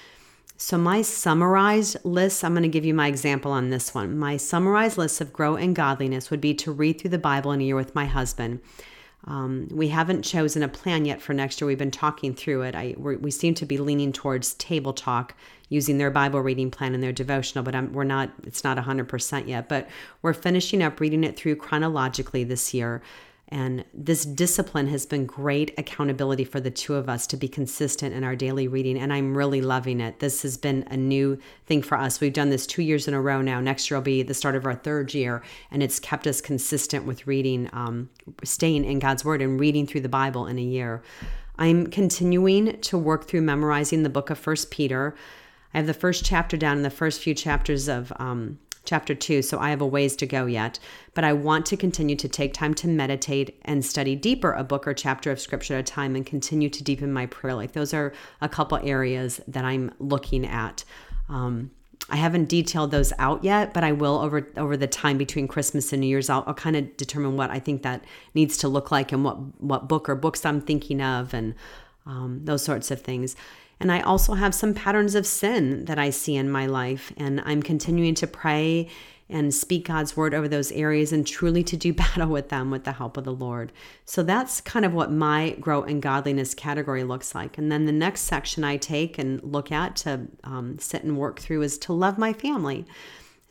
So, 0.56 0.77
my 0.77 1.01
summarized 1.01 1.98
list, 2.06 2.44
I'm 2.44 2.54
going 2.54 2.63
to 2.63 2.69
give 2.69 2.86
you 2.86 2.94
my 2.94 3.07
example 3.07 3.51
on 3.51 3.69
this 3.69 3.94
one. 3.94 4.18
My 4.18 4.38
summarized 4.38 4.98
list 4.98 5.19
of 5.19 5.33
grow 5.33 5.56
in 5.57 5.74
godliness 5.74 6.31
would 6.31 6.39
be 6.39 6.54
to 6.56 6.71
read 6.71 7.01
through 7.01 7.09
the 7.09 7.18
Bible 7.18 7.51
in 7.51 7.59
a 7.59 7.63
year 7.66 7.75
with 7.75 7.95
my 7.95 8.06
husband. 8.06 8.62
Um, 9.25 9.68
we 9.72 9.88
haven't 9.88 10.24
chosen 10.24 10.64
a 10.64 10.68
plan 10.68 11.06
yet 11.06 11.22
for 11.22 11.34
next 11.34 11.62
year. 11.62 11.68
We've 11.68 11.78
been 11.78 11.92
talking 11.92 12.34
through 12.36 12.64
it. 12.64 12.75
I 12.75 12.96
we 12.98 13.31
seem 13.31 13.54
to 13.56 13.66
be 13.66 13.78
leaning 13.78 14.12
towards 14.12 14.56
Tabletalk, 14.56 15.31
using 15.70 15.98
their 15.98 16.12
Bible 16.12 16.42
reading 16.42 16.70
plan 16.70 16.94
and 16.94 17.02
their 17.02 17.14
devotional, 17.14 17.64
but 17.64 17.75
I'm, 17.75 17.94
we're 17.94 18.04
not. 18.04 18.31
It's 18.46 18.64
not 18.64 18.78
100% 18.78 19.48
yet. 19.48 19.70
But 19.70 19.90
we're 20.22 20.34
finishing 20.34 20.84
up 20.84 21.00
reading 21.00 21.24
it 21.24 21.38
through 21.38 21.56
chronologically 21.56 22.44
this 22.44 22.74
year. 22.74 23.02
And 23.54 23.86
this 23.94 24.26
discipline 24.26 24.88
has 24.88 25.06
been 25.06 25.28
great 25.28 25.76
accountability 25.78 26.44
for 26.44 26.60
the 26.60 26.72
two 26.72 26.95
of 26.95 27.07
us 27.07 27.28
to 27.28 27.38
be 27.38 27.48
consistent 27.48 28.16
in 28.16 28.24
our 28.24 28.36
daily 28.36 28.68
reading. 28.68 28.98
And 28.98 29.14
I'm 29.14 29.38
really 29.38 29.62
loving 29.62 30.02
it. 30.02 30.22
This 30.22 30.42
has 30.42 30.57
been 30.57 30.88
a 30.90 30.98
new 30.98 31.38
thing 31.68 31.83
for 31.83 31.95
us. 31.95 32.19
We've 32.19 32.33
done 32.33 32.50
this 32.50 32.66
two 32.66 32.81
years 32.81 33.07
in 33.07 33.14
a 33.14 33.22
row 33.22 33.44
now. 33.44 33.60
Next 33.60 33.92
year 33.92 34.00
will 34.00 34.04
be 34.04 34.24
the 34.24 34.33
start 34.33 34.56
of 34.56 34.66
our 34.66 34.74
third 34.74 35.14
year. 35.14 35.44
And 35.69 35.83
it's 35.83 36.00
kept 36.00 36.26
us 36.26 36.42
consistent 36.42 37.06
with 37.06 37.28
reading, 37.28 37.69
um, 37.74 38.10
staying 38.44 38.86
in 38.86 38.98
God's 38.98 39.24
Word 39.24 39.40
and 39.40 39.60
reading 39.60 39.86
through 39.86 40.02
the 40.02 40.10
Bible 40.10 40.48
in 40.48 40.57
a 40.57 40.64
year. 40.64 41.04
I'm 41.60 41.86
continuing 41.92 42.81
to 42.81 42.98
work 42.98 43.28
through 43.28 43.44
memorizing 43.44 44.02
the 44.02 44.10
book 44.10 44.31
of 44.31 44.40
First 44.40 44.72
Peter. 44.72 45.14
I 45.76 45.78
have 45.78 45.86
the 45.86 45.94
first 45.94 46.26
chapter 46.26 46.57
down 46.57 46.78
and 46.78 46.86
the 46.86 46.90
first 46.90 47.22
few 47.22 47.36
chapters 47.36 47.88
of 47.88 48.12
um, 48.18 48.57
chapter 48.85 49.16
2, 49.16 49.42
so 49.42 49.59
I 49.59 49.69
have 49.69 49.81
a 49.81 49.87
ways 49.87 50.16
to 50.18 50.25
go 50.25 50.45
yet. 50.45 50.80
But 51.13 51.23
I 51.23 51.33
want 51.33 51.66
to 51.68 51.78
continue 51.78 52.16
to 52.18 52.28
take 52.28 52.54
time 52.54 52.73
to 52.75 52.87
meditate 52.87 53.59
and 53.63 53.85
study 53.85 54.16
deeper 54.16 54.52
a 54.52 54.63
book 54.63 54.87
or 54.87 54.94
chapter 54.94 55.31
of 55.31 55.40
scripture 55.40 55.75
at 55.75 55.80
a 55.80 55.83
time 55.83 56.16
and 56.16 56.25
continue 56.25 56.69
to 56.69 56.83
deepen 56.83 57.13
my 57.13 57.25
prayer 57.28 57.56
life. 57.56 57.73
Those 57.73 57.94
are 57.94 58.13
a 58.42 58.49
couple 58.49 58.80
areas 58.83 59.42
that 59.47 59.66
I'm 59.66 59.92
looking 59.99 60.45
at. 60.45 60.83
Um, 61.30 61.71
I 62.09 62.18
haven't 62.18 62.49
detailed 62.49 62.92
those 62.92 63.13
out 63.18 63.44
yet, 63.44 63.73
but 63.73 63.83
I 63.83 63.94
will 63.94 64.19
over 64.19 64.47
over 64.57 64.75
the 64.75 64.87
time 64.87 65.18
between 65.18 65.47
Christmas 65.47 65.94
and 65.94 66.02
New 66.02 66.07
Year's. 66.07 66.30
I'll, 66.30 66.44
I'll 66.45 66.54
kind 66.54 66.75
of 66.75 66.97
determine 66.97 67.37
what 67.37 67.49
I 67.49 67.59
think 67.59 67.83
that 67.83 68.04
needs 68.33 68.57
to 68.57 68.68
look 68.68 68.92
like 68.92 69.11
and 69.11 69.23
what 69.23 69.37
what 69.61 69.87
book 69.87 70.09
or 70.09 70.16
books 70.16 70.45
I'm 70.45 70.59
thinking 70.59 71.02
of 71.02 71.33
and 71.33 71.56
um, 72.06 72.42
those 72.44 72.63
sorts 72.63 72.92
of 72.92 73.02
things. 73.02 73.35
And 73.83 73.92
I 73.92 73.99
also 73.99 74.35
have 74.35 74.56
some 74.56 74.73
patterns 74.73 75.13
of 75.13 75.28
sin 75.28 75.83
that 75.85 75.99
I 75.99 76.09
see 76.09 76.37
in 76.37 76.49
my 76.49 76.68
life. 76.68 77.11
And 77.18 77.42
I'm 77.42 77.61
continuing 77.61 78.16
to 78.16 78.25
pray 78.25 78.87
and 79.28 79.54
speak 79.54 79.90
God's 79.90 80.16
word 80.16 80.33
over 80.33 80.47
those 80.47 80.71
areas 80.71 81.11
and 81.11 81.28
truly 81.28 81.63
to 81.66 81.75
do 81.75 81.94
battle 82.04 82.30
with 82.30 82.47
them 82.47 82.71
with 82.71 82.85
the 82.85 82.94
help 82.94 83.18
of 83.18 83.25
the 83.25 83.33
Lord. 83.33 83.73
So 84.06 84.23
that's 84.23 84.61
kind 84.61 84.85
of 84.85 84.94
what 84.94 85.11
my 85.11 85.57
grow 85.59 85.83
in 85.83 85.99
godliness 85.99 86.54
category 86.54 87.04
looks 87.04 87.35
like. 87.35 87.57
And 87.57 87.69
then 87.69 87.83
the 87.83 87.92
next 87.92 88.21
section 88.21 88.63
I 88.63 88.78
take 88.78 89.18
and 89.18 89.44
look 89.44 89.69
at 89.69 89.97
to 89.97 90.28
um, 90.45 90.80
sit 90.80 91.04
and 91.04 91.18
work 91.18 91.42
through 91.42 91.63
is 91.63 91.78
to 91.80 91.92
love 91.92 92.18
my 92.18 92.31
family. 92.31 92.85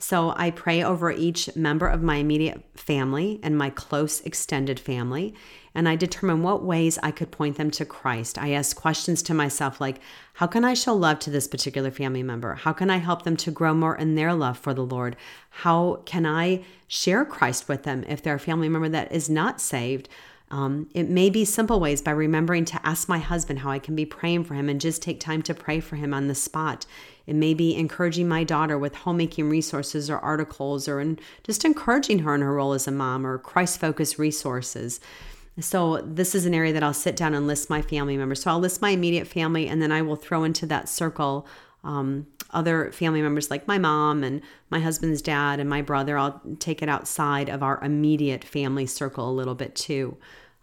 So 0.02 0.34
I 0.36 0.50
pray 0.50 0.82
over 0.82 1.12
each 1.12 1.54
member 1.54 1.86
of 1.86 2.02
my 2.02 2.16
immediate 2.16 2.60
family 2.74 3.38
and 3.40 3.56
my 3.56 3.70
close 3.70 4.20
extended 4.22 4.80
family, 4.80 5.32
and 5.76 5.88
I 5.88 5.94
determine 5.94 6.42
what 6.42 6.64
ways 6.64 6.98
I 7.04 7.12
could 7.12 7.30
point 7.30 7.56
them 7.56 7.70
to 7.70 7.84
Christ. 7.84 8.36
I 8.36 8.50
ask 8.50 8.74
questions 8.74 9.22
to 9.22 9.32
myself 9.32 9.80
like, 9.80 10.00
how 10.34 10.48
can 10.48 10.64
I 10.64 10.74
show 10.74 10.92
love 10.92 11.20
to 11.20 11.30
this 11.30 11.46
particular 11.46 11.92
family 11.92 12.24
member? 12.24 12.54
How 12.54 12.72
can 12.72 12.90
I 12.90 12.96
help 12.96 13.22
them 13.22 13.36
to 13.38 13.52
grow 13.52 13.74
more 13.74 13.96
in 13.96 14.16
their 14.16 14.34
love 14.34 14.58
for 14.58 14.74
the 14.74 14.84
Lord? 14.84 15.14
How 15.50 16.02
can 16.04 16.26
I 16.26 16.64
share 16.88 17.24
Christ 17.24 17.68
with 17.68 17.84
them 17.84 18.04
if 18.08 18.22
they're 18.22 18.34
a 18.34 18.40
family 18.40 18.68
member 18.68 18.88
that 18.88 19.12
is 19.12 19.30
not 19.30 19.60
saved? 19.60 20.08
Um, 20.50 20.90
it 20.92 21.08
may 21.08 21.30
be 21.30 21.46
simple 21.46 21.80
ways 21.80 22.02
by 22.02 22.10
remembering 22.10 22.66
to 22.66 22.86
ask 22.86 23.08
my 23.08 23.18
husband 23.18 23.60
how 23.60 23.70
I 23.70 23.78
can 23.78 23.96
be 23.96 24.04
praying 24.04 24.44
for 24.44 24.54
him 24.54 24.68
and 24.68 24.80
just 24.80 25.00
take 25.00 25.18
time 25.18 25.42
to 25.42 25.54
pray 25.54 25.80
for 25.80 25.96
him 25.96 26.12
on 26.12 26.28
the 26.28 26.34
spot. 26.34 26.84
It 27.26 27.34
may 27.34 27.54
be 27.54 27.76
encouraging 27.76 28.28
my 28.28 28.44
daughter 28.44 28.78
with 28.78 28.94
homemaking 28.94 29.48
resources 29.48 30.10
or 30.10 30.18
articles 30.18 30.88
or 30.88 31.00
in 31.00 31.18
just 31.44 31.64
encouraging 31.64 32.20
her 32.20 32.34
in 32.34 32.40
her 32.40 32.54
role 32.54 32.72
as 32.72 32.88
a 32.88 32.92
mom 32.92 33.26
or 33.26 33.38
Christ 33.38 33.80
focused 33.80 34.18
resources. 34.18 35.00
So, 35.60 35.98
this 35.98 36.34
is 36.34 36.46
an 36.46 36.54
area 36.54 36.72
that 36.72 36.82
I'll 36.82 36.94
sit 36.94 37.14
down 37.14 37.34
and 37.34 37.46
list 37.46 37.68
my 37.68 37.82
family 37.82 38.16
members. 38.16 38.42
So, 38.42 38.50
I'll 38.50 38.58
list 38.58 38.80
my 38.80 38.90
immediate 38.90 39.26
family 39.26 39.68
and 39.68 39.82
then 39.82 39.92
I 39.92 40.00
will 40.00 40.16
throw 40.16 40.44
into 40.44 40.64
that 40.66 40.88
circle 40.88 41.46
um, 41.84 42.26
other 42.50 42.92
family 42.92 43.22
members 43.22 43.50
like 43.50 43.66
my 43.66 43.78
mom 43.78 44.22
and 44.22 44.42
my 44.70 44.80
husband's 44.80 45.22
dad 45.22 45.58
and 45.58 45.68
my 45.68 45.82
brother. 45.82 46.18
I'll 46.18 46.40
take 46.58 46.82
it 46.82 46.88
outside 46.88 47.48
of 47.48 47.62
our 47.62 47.82
immediate 47.82 48.44
family 48.44 48.86
circle 48.86 49.28
a 49.28 49.32
little 49.32 49.54
bit 49.54 49.74
too. 49.74 50.16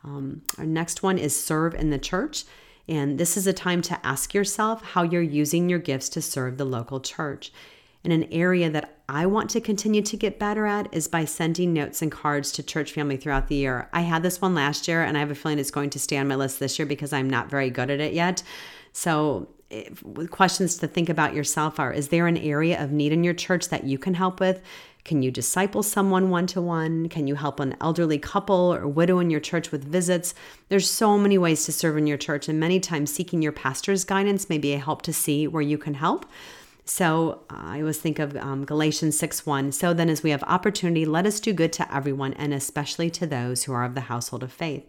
Um, 0.04 0.44
our 0.58 0.66
next 0.66 1.04
one 1.04 1.18
is 1.18 1.40
serve 1.40 1.74
in 1.76 1.90
the 1.90 1.98
church. 1.98 2.46
And 2.90 3.20
this 3.20 3.38
is 3.38 3.46
a 3.46 3.54
time 3.54 3.84
to 3.84 4.06
ask 4.06 4.34
yourself 4.34 4.84
how 4.84 5.04
you're 5.04 5.22
using 5.22 5.70
your 5.70 5.78
gifts 5.78 6.10
to 6.10 6.24
serve 6.24 6.58
the 6.58 6.66
local 6.66 7.00
church. 7.00 7.54
And 8.04 8.12
an 8.12 8.24
area 8.32 8.68
that 8.72 8.96
I 9.08 9.28
want 9.28 9.52
to 9.52 9.62
continue 9.62 10.02
to 10.02 10.18
get 10.18 10.40
better 10.40 10.66
at 10.66 10.92
is 10.92 11.08
by 11.08 11.26
sending 11.26 11.72
notes 11.72 12.02
and 12.02 12.12
cards 12.12 12.52
to 12.54 12.64
church 12.64 12.94
family 12.94 13.16
throughout 13.16 13.48
the 13.48 13.56
year. 13.56 13.90
I 13.94 14.02
had 14.02 14.24
this 14.24 14.42
one 14.42 14.56
last 14.56 14.88
year, 14.88 15.04
and 15.04 15.18
I 15.18 15.20
have 15.20 15.30
a 15.30 15.36
feeling 15.36 15.60
it's 15.60 15.70
going 15.70 15.92
to 15.92 16.00
stay 16.00 16.18
on 16.18 16.28
my 16.28 16.36
list 16.36 16.60
this 16.60 16.80
year 16.80 16.88
because 16.88 17.14
I'm 17.14 17.30
not 17.30 17.50
very 17.50 17.70
good 17.70 17.92
at 17.92 18.00
it 18.00 18.14
yet. 18.14 18.42
So, 18.92 19.50
eh, 19.70 19.84
if, 19.92 20.32
questions 20.32 20.78
to 20.78 20.88
think 20.88 21.10
about 21.10 21.36
yourself 21.36 21.80
are 21.80 21.94
Is 21.94 22.08
there 22.08 22.26
an 22.26 22.38
area 22.38 22.82
of 22.82 22.92
need 22.92 23.14
in 23.14 23.24
your 23.24 23.36
church 23.36 23.70
that 23.70 23.84
you 23.84 24.00
can 24.00 24.16
help 24.16 24.40
with? 24.40 24.64
Can 25.10 25.24
you 25.24 25.32
disciple 25.32 25.82
someone 25.82 26.30
one 26.30 26.46
to 26.46 26.62
one? 26.62 27.10
Can 27.10 27.26
you 27.26 27.34
help 27.34 27.60
an 27.60 27.76
elderly 27.82 28.20
couple 28.20 28.72
or 28.72 28.88
widow 28.88 29.18
in 29.18 29.32
your 29.32 29.40
church 29.40 29.72
with 29.72 29.84
visits? 29.84 30.36
There's 30.68 30.88
so 30.88 31.18
many 31.18 31.36
ways 31.36 31.66
to 31.66 31.72
serve 31.72 31.98
in 31.98 32.06
your 32.06 32.16
church, 32.20 32.48
and 32.48 32.60
many 32.60 32.80
times 32.80 33.12
seeking 33.12 33.42
your 33.42 33.52
pastor's 33.52 34.04
guidance 34.04 34.50
may 34.50 34.60
be 34.60 34.72
a 34.74 34.78
help 34.78 35.02
to 35.02 35.12
see 35.12 35.48
where 35.48 35.64
you 35.64 35.80
can 35.80 35.96
help. 35.96 36.28
So 36.86 37.42
uh, 37.50 37.56
I 37.58 37.80
always 37.80 37.98
think 37.98 38.20
of 38.20 38.38
um, 38.38 38.66
Galatians 38.66 39.18
6 39.18 39.48
1. 39.48 39.72
So 39.72 39.96
then, 39.96 40.12
as 40.12 40.22
we 40.22 40.30
have 40.30 40.44
opportunity, 40.44 41.06
let 41.06 41.26
us 41.26 41.40
do 41.40 41.54
good 41.54 41.74
to 41.74 41.92
everyone, 41.92 42.34
and 42.34 42.54
especially 42.54 43.10
to 43.10 43.26
those 43.26 43.64
who 43.64 43.74
are 43.74 43.86
of 43.86 43.96
the 43.96 44.02
household 44.02 44.44
of 44.44 44.54
faith. 44.54 44.88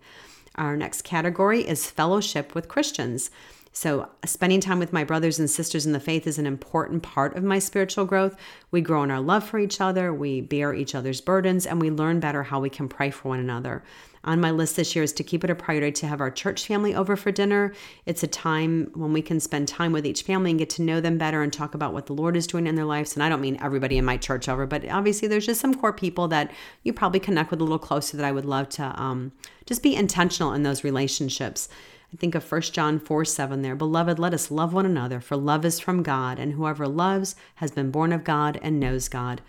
Our 0.54 0.76
next 0.76 1.00
category 1.00 1.66
is 1.66 1.90
fellowship 1.90 2.54
with 2.54 2.68
Christians. 2.68 3.30
So, 3.72 4.08
spending 4.24 4.60
time 4.60 4.80
with 4.80 4.92
my 4.92 5.04
brothers 5.04 5.38
and 5.38 5.48
sisters 5.48 5.86
in 5.86 5.92
the 5.92 6.00
faith 6.00 6.26
is 6.26 6.38
an 6.38 6.46
important 6.46 7.04
part 7.04 7.36
of 7.36 7.44
my 7.44 7.60
spiritual 7.60 8.04
growth. 8.04 8.36
We 8.72 8.80
grow 8.80 9.04
in 9.04 9.12
our 9.12 9.20
love 9.20 9.44
for 9.44 9.60
each 9.60 9.80
other, 9.80 10.12
we 10.12 10.40
bear 10.40 10.74
each 10.74 10.94
other's 10.94 11.20
burdens, 11.20 11.66
and 11.66 11.80
we 11.80 11.88
learn 11.88 12.18
better 12.18 12.42
how 12.42 12.58
we 12.58 12.68
can 12.68 12.88
pray 12.88 13.10
for 13.10 13.28
one 13.28 13.38
another. 13.38 13.84
On 14.22 14.40
my 14.40 14.50
list 14.50 14.76
this 14.76 14.94
year 14.94 15.02
is 15.02 15.14
to 15.14 15.22
keep 15.22 15.44
it 15.44 15.50
a 15.50 15.54
priority 15.54 15.92
to 15.92 16.06
have 16.06 16.20
our 16.20 16.30
church 16.30 16.66
family 16.66 16.94
over 16.94 17.16
for 17.16 17.32
dinner. 17.32 17.72
It's 18.04 18.22
a 18.22 18.26
time 18.26 18.90
when 18.94 19.14
we 19.14 19.22
can 19.22 19.40
spend 19.40 19.66
time 19.66 19.92
with 19.92 20.04
each 20.04 20.22
family 20.22 20.50
and 20.50 20.58
get 20.58 20.68
to 20.70 20.82
know 20.82 21.00
them 21.00 21.16
better 21.16 21.40
and 21.40 21.50
talk 21.50 21.74
about 21.74 21.94
what 21.94 22.06
the 22.06 22.12
Lord 22.12 22.36
is 22.36 22.46
doing 22.46 22.66
in 22.66 22.74
their 22.74 22.84
lives. 22.84 23.14
And 23.14 23.22
I 23.22 23.30
don't 23.30 23.40
mean 23.40 23.56
everybody 23.62 23.96
in 23.96 24.04
my 24.04 24.18
church 24.18 24.46
over, 24.46 24.66
but 24.66 24.86
obviously 24.90 25.26
there's 25.26 25.46
just 25.46 25.60
some 25.60 25.74
core 25.74 25.94
people 25.94 26.28
that 26.28 26.50
you 26.82 26.92
probably 26.92 27.20
connect 27.20 27.50
with 27.50 27.60
a 27.60 27.64
little 27.64 27.78
closer 27.78 28.18
that 28.18 28.26
I 28.26 28.32
would 28.32 28.44
love 28.44 28.68
to 28.70 29.00
um, 29.00 29.32
just 29.64 29.82
be 29.82 29.96
intentional 29.96 30.52
in 30.52 30.64
those 30.64 30.84
relationships. 30.84 31.70
I 32.12 32.16
think 32.16 32.34
of 32.34 32.50
1 32.50 32.60
John 32.62 32.98
4 32.98 33.24
7 33.24 33.62
there. 33.62 33.76
Beloved, 33.76 34.18
let 34.18 34.34
us 34.34 34.50
love 34.50 34.72
one 34.72 34.86
another, 34.86 35.20
for 35.20 35.36
love 35.36 35.64
is 35.64 35.78
from 35.78 36.02
God, 36.02 36.38
and 36.38 36.52
whoever 36.52 36.88
loves 36.88 37.36
has 37.56 37.70
been 37.70 37.90
born 37.90 38.12
of 38.12 38.24
God 38.24 38.58
and 38.62 38.80
knows 38.80 39.08
God. 39.08 39.40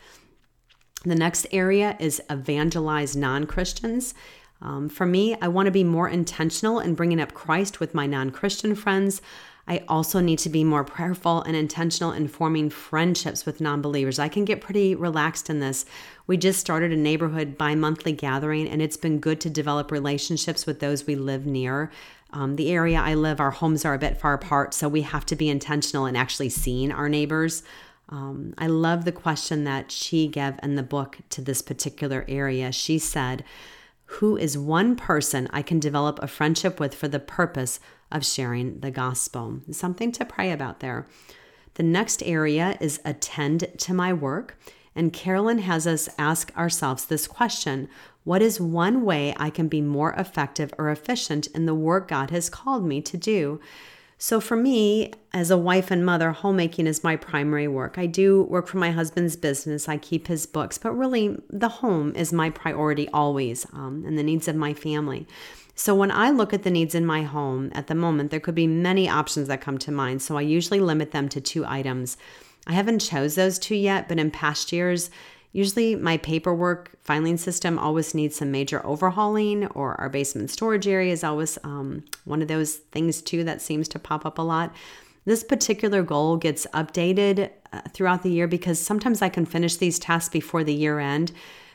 The 1.04 1.16
next 1.16 1.48
area 1.52 1.98
is 2.00 2.22
evangelize 2.30 3.16
non 3.16 3.46
Christians. 3.46 4.14
Um, 4.62 4.90
for 4.90 5.08
me, 5.08 5.36
I 5.42 5.48
want 5.48 5.66
to 5.66 5.72
be 5.72 5.84
more 5.84 6.08
intentional 6.08 6.80
in 6.80 6.94
bringing 6.94 7.20
up 7.20 7.34
Christ 7.34 7.80
with 7.80 7.96
my 7.96 8.06
non 8.06 8.30
Christian 8.30 8.76
friends. 8.76 9.22
I 9.68 9.84
also 9.88 10.20
need 10.20 10.40
to 10.40 10.50
be 10.50 10.64
more 10.64 10.84
prayerful 10.84 11.44
and 11.44 11.56
intentional 11.56 12.12
in 12.12 12.28
forming 12.28 12.70
friendships 12.70 13.46
with 13.46 13.62
non 13.62 13.82
believers. 13.82 14.20
I 14.20 14.28
can 14.28 14.46
get 14.46 14.62
pretty 14.62 14.94
relaxed 14.94 15.50
in 15.50 15.60
this. 15.60 15.86
We 16.28 16.38
just 16.38 16.60
started 16.60 16.92
a 16.92 16.98
neighborhood 16.98 17.58
bi 17.58 17.74
monthly 17.74 18.12
gathering, 18.12 18.68
and 18.68 18.82
it's 18.82 18.98
been 18.98 19.20
good 19.20 19.42
to 19.42 19.50
develop 19.50 19.92
relationships 19.92 20.66
with 20.66 20.80
those 20.80 21.08
we 21.08 21.16
live 21.16 21.46
near. 21.46 21.92
Um, 22.34 22.56
the 22.56 22.72
area 22.72 23.00
I 23.00 23.14
live, 23.14 23.40
our 23.40 23.52
homes 23.52 23.84
are 23.84 23.94
a 23.94 24.00
bit 24.00 24.18
far 24.18 24.34
apart, 24.34 24.74
so 24.74 24.88
we 24.88 25.02
have 25.02 25.26
to 25.28 25.36
be 25.36 25.50
intentional 25.50 26.06
in 26.06 26.16
actually 26.16 26.50
seeing 26.50 26.92
our 26.92 27.10
neighbors. 27.10 27.64
Um, 28.10 28.54
I 28.58 28.68
love 28.68 29.06
the 29.06 29.12
question 29.12 29.64
that 29.66 29.92
she 29.92 30.28
gave 30.28 30.56
in 30.62 30.76
the 30.76 30.84
book 30.84 31.18
to 31.30 31.42
this 31.42 31.62
particular 31.62 32.26
area. 32.28 32.72
She 32.72 33.00
said, 33.00 33.44
Who 34.06 34.38
is 34.38 34.58
one 34.58 34.96
person 34.96 35.50
I 35.52 35.62
can 35.62 35.80
develop 35.80 36.20
a 36.22 36.28
friendship 36.28 36.80
with 36.80 36.94
for 36.94 37.08
the 37.08 37.20
purpose 37.20 37.80
of 38.12 38.26
sharing 38.26 38.80
the 38.80 38.92
gospel? 38.92 39.62
Something 39.72 40.12
to 40.14 40.26
pray 40.26 40.52
about 40.52 40.82
there. 40.82 41.08
The 41.76 41.84
next 41.84 42.22
area 42.24 42.78
is 42.82 43.00
attend 43.06 43.68
to 43.78 43.94
my 43.94 44.12
work. 44.12 44.58
And 44.96 45.14
Carolyn 45.14 45.60
has 45.60 45.88
us 45.88 46.10
ask 46.18 46.56
ourselves 46.58 47.06
this 47.06 47.28
question 47.28 47.88
What 48.24 48.42
is 48.42 48.60
one 48.60 49.04
way 49.04 49.34
I 49.38 49.50
can 49.50 49.68
be 49.68 49.82
more 49.82 50.14
effective 50.14 50.74
or 50.78 50.90
efficient 50.90 51.48
in 51.48 51.66
the 51.66 51.76
work 51.76 52.08
God 52.08 52.30
has 52.32 52.50
called 52.50 52.86
me 52.86 53.02
to 53.02 53.18
do? 53.18 53.60
So, 54.24 54.40
for 54.40 54.56
me, 54.56 55.14
as 55.34 55.50
a 55.50 55.58
wife 55.58 55.90
and 55.90 56.06
mother, 56.06 56.32
homemaking 56.32 56.86
is 56.86 57.04
my 57.04 57.16
primary 57.16 57.68
work. 57.68 57.98
I 57.98 58.06
do 58.06 58.44
work 58.44 58.68
for 58.68 58.78
my 58.78 58.92
husband's 58.92 59.36
business, 59.36 59.90
I 59.90 59.98
keep 59.98 60.28
his 60.28 60.46
books, 60.46 60.78
but 60.78 60.92
really 60.92 61.40
the 61.50 61.70
home 61.70 62.14
is 62.16 62.32
my 62.32 62.52
priority 62.52 63.10
always 63.10 63.66
um, 63.74 64.04
and 64.06 64.20
the 64.20 64.24
needs 64.24 64.48
of 64.48 64.56
my 64.56 64.76
family. 64.76 65.26
So, 65.74 65.96
when 65.96 66.12
I 66.12 66.30
look 66.30 66.54
at 66.54 66.62
the 66.62 66.70
needs 66.70 66.94
in 66.94 67.04
my 67.04 67.24
home 67.24 67.72
at 67.74 67.88
the 67.88 67.96
moment, 67.96 68.30
there 68.30 68.40
could 68.40 68.54
be 68.54 68.68
many 68.68 69.10
options 69.10 69.48
that 69.48 69.62
come 69.62 69.80
to 69.80 69.92
mind. 69.92 70.22
So, 70.22 70.38
I 70.38 70.42
usually 70.42 70.82
limit 70.82 71.10
them 71.14 71.28
to 71.30 71.42
two 71.42 71.66
items. 71.66 72.16
I 72.68 72.74
haven't 72.74 73.00
chose 73.00 73.36
those 73.36 73.60
two 73.60 73.76
yet, 73.76 74.08
but 74.08 74.20
in 74.20 74.32
past 74.32 74.72
years, 74.72 75.10
usually 75.52 75.96
my 75.96 76.18
paperwork 76.18 76.92
filing 77.02 77.38
system 77.38 77.80
always 77.80 78.14
needs 78.14 78.36
some 78.36 78.52
major 78.52 78.86
overhauling, 78.86 79.68
or 79.68 80.00
our 80.00 80.10
basement 80.10 80.50
storage 80.50 80.88
area 80.88 81.12
is 81.12 81.24
always 81.24 81.58
um, 81.64 82.04
one 82.26 82.42
of 82.42 82.48
those 82.48 82.76
things 82.76 83.22
too 83.22 83.44
that 83.44 83.62
seems 83.62 83.88
to 83.90 84.00
pop 84.00 84.26
up 84.26 84.38
a 84.38 84.44
lot. 84.44 84.74
This 85.26 85.44
particular 85.44 86.02
goal 86.04 86.38
gets 86.38 86.66
updated 86.68 87.52
uh, 87.74 87.82
throughout 87.94 88.24
the 88.24 88.32
year 88.32 88.48
because 88.48 88.80
sometimes 88.80 89.22
I 89.22 89.30
can 89.30 89.46
finish 89.46 89.78
these 89.78 90.00
tasks 90.00 90.30
before 90.30 90.64
the 90.64 90.74
year 90.74 91.00
end. 91.00 91.32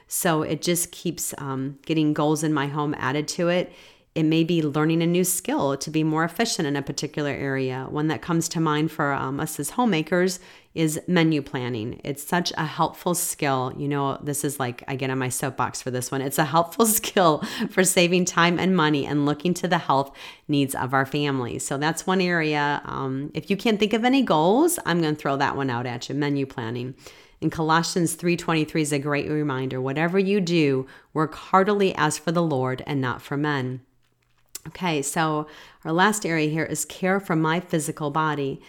So 0.09 0.43
it 0.43 0.63
just 0.63 0.93
keeps 0.93 1.35
um, 1.39 1.79
getting 1.85 2.13
goals 2.13 2.45
in 2.45 2.53
my 2.53 2.67
home 2.67 2.95
added 2.99 3.29
to 3.29 3.49
it. 3.49 3.73
It 4.17 4.25
may 4.25 4.45
be 4.45 4.63
learning 4.63 5.03
a 5.03 5.07
new 5.07 5.25
skill 5.25 5.77
to 5.77 5.91
be 5.91 6.03
more 6.03 6.25
efficient 6.25 6.67
in 6.67 6.75
a 6.75 6.81
particular 6.81 7.33
area. 7.33 7.87
One 7.91 8.07
that 8.07 8.23
comes 8.23 8.49
to 8.49 8.61
mind 8.61 8.91
for 8.91 9.13
um, 9.13 9.39
us 9.39 9.61
as 9.61 9.69
homemakers 9.69 10.41
is 10.75 10.99
menu 11.07 11.43
planning. 11.43 12.01
It's 12.03 12.27
such 12.27 12.51
a 12.57 12.65
helpful 12.65 13.15
skill. 13.15 13.75
You 13.77 13.89
know, 13.89 14.19
this 14.23 14.43
is 14.43 14.59
like, 14.59 14.83
I 14.89 14.97
get 14.97 15.11
on 15.11 15.19
my 15.19 15.29
soapbox 15.29 15.83
for 15.83 15.91
this 15.91 16.11
one. 16.11 16.23
It's 16.23 16.39
a 16.39 16.47
helpful 16.47 16.87
skill 17.01 17.43
for 17.69 17.85
saving 17.85 18.25
time 18.25 18.59
and 18.59 18.75
money 18.75 19.05
and 19.05 19.27
looking 19.27 19.53
to 19.53 19.69
the 19.69 19.77
health 19.77 20.17
needs 20.49 20.75
of 20.75 20.95
our 20.95 21.05
family. 21.05 21.59
So 21.59 21.77
that's 21.77 22.07
one 22.07 22.23
area. 22.23 22.81
Um, 22.87 23.31
if 23.35 23.51
you 23.51 23.57
can't 23.59 23.79
think 23.79 23.93
of 23.93 24.03
any 24.03 24.23
goals, 24.23 24.79
I'm 24.87 25.03
going 25.03 25.15
to 25.15 25.21
throw 25.21 25.37
that 25.37 25.57
one 25.57 25.69
out 25.69 25.85
at 25.85 26.09
you 26.09 26.15
menu 26.15 26.47
planning. 26.47 26.95
And 27.43 27.53
Colossians 27.53 28.17
3:23 28.17 28.81
is 28.81 28.93
a 28.95 28.99
great 28.99 29.29
reminder. 29.29 29.79
Whatever 29.79 30.19
you 30.19 30.41
do, 30.41 30.87
work 31.13 31.35
heartily 31.35 31.95
as 31.95 32.17
for 32.17 32.33
the 32.33 32.43
Lord 32.43 32.83
and 32.87 32.99
not 32.99 33.21
for 33.21 33.37
men. 33.37 33.83
Okay, 34.69 35.03
so 35.03 35.47
our 35.85 35.93
last 35.93 36.27
area 36.27 36.49
here 36.49 36.65
is 36.65 36.85
care 36.85 37.21
for 37.21 37.37
my 37.37 37.61
physical 37.61 38.11
body. 38.11 38.61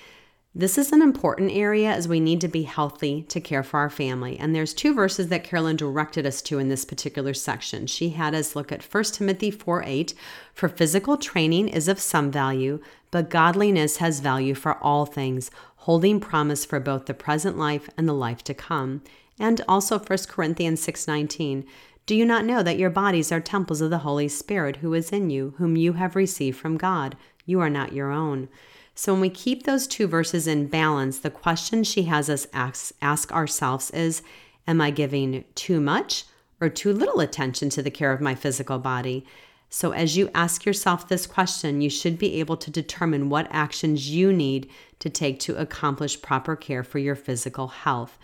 This 0.54 0.78
is 0.78 0.92
an 0.92 1.04
important 1.04 1.52
area 1.52 1.92
as 1.92 2.08
we 2.08 2.20
need 2.20 2.42
to 2.42 2.48
be 2.48 2.64
healthy 2.64 3.22
to 3.30 3.40
care 3.40 3.62
for 3.62 3.80
our 3.80 3.92
family. 3.92 4.40
And 4.40 4.56
there's 4.56 4.74
two 4.74 4.94
verses 4.94 5.28
that 5.28 5.44
Carolyn 5.44 5.76
directed 5.76 6.26
us 6.26 6.42
to 6.44 6.58
in 6.58 6.68
this 6.68 6.84
particular 6.84 7.36
section. 7.36 7.86
She 7.86 8.10
had 8.10 8.34
us 8.34 8.56
look 8.56 8.72
at 8.72 8.84
1 8.84 9.04
Timothy 9.04 9.52
4 9.52 9.84
8. 9.84 10.14
For 10.54 10.68
physical 10.68 11.18
training 11.18 11.68
is 11.68 11.88
of 11.88 12.00
some 12.00 12.32
value, 12.32 12.80
but 13.12 13.30
godliness 13.30 13.98
has 13.98 14.20
value 14.20 14.56
for 14.56 14.82
all 14.84 15.06
things, 15.06 15.52
holding 15.76 16.20
promise 16.20 16.66
for 16.66 16.80
both 16.80 17.06
the 17.06 17.14
present 17.14 17.58
life 17.58 17.88
and 17.96 18.08
the 18.10 18.14
life 18.14 18.44
to 18.46 18.56
come. 18.56 19.04
And 19.40 19.62
also 19.68 20.00
1 20.00 20.28
Corinthians 20.28 20.82
6:19. 20.82 21.66
Do 22.08 22.16
you 22.16 22.26
not 22.26 22.46
know 22.46 22.64
that 22.64 22.78
your 22.78 22.90
bodies 22.90 23.34
are 23.34 23.42
temples 23.42 23.82
of 23.82 23.90
the 23.90 23.98
Holy 23.98 24.30
Spirit 24.30 24.78
who 24.78 24.94
is 24.94 25.12
in 25.12 25.30
you, 25.30 25.56
whom 25.58 25.76
you 25.76 25.94
have 25.94 26.16
received 26.16 26.58
from 26.58 26.78
God? 26.78 27.18
You 27.46 27.60
are 27.60 27.70
not 27.70 27.92
your 27.92 28.12
own. 28.12 28.48
So, 28.96 29.12
when 29.12 29.20
we 29.20 29.30
keep 29.30 29.64
those 29.64 29.88
two 29.88 30.08
verses 30.08 30.48
in 30.48 30.68
balance, 30.68 31.20
the 31.20 31.30
question 31.30 31.84
she 31.84 32.04
has 32.04 32.30
us 32.30 32.48
ask, 32.54 32.94
ask 33.02 33.34
ourselves 33.34 33.92
is 33.92 34.22
Am 34.70 34.80
I 34.80 34.90
giving 34.90 35.44
too 35.54 35.82
much 35.82 36.24
or 36.62 36.70
too 36.70 36.94
little 36.94 37.20
attention 37.20 37.70
to 37.72 37.84
the 37.84 37.92
care 37.92 38.14
of 38.14 38.22
my 38.22 38.36
physical 38.36 38.80
body? 38.80 39.26
So, 39.70 39.92
as 39.92 40.16
you 40.16 40.32
ask 40.34 40.66
yourself 40.66 41.10
this 41.10 41.28
question, 41.28 41.82
you 41.82 41.90
should 41.90 42.18
be 42.18 42.40
able 42.40 42.56
to 42.56 42.72
determine 42.72 43.30
what 43.30 43.50
actions 43.52 44.10
you 44.10 44.32
need 44.32 44.70
to 45.00 45.10
take 45.10 45.42
to 45.42 45.58
accomplish 45.58 46.22
proper 46.22 46.56
care 46.56 46.86
for 46.86 47.00
your 47.00 47.16
physical 47.16 47.68
health. 47.68 48.18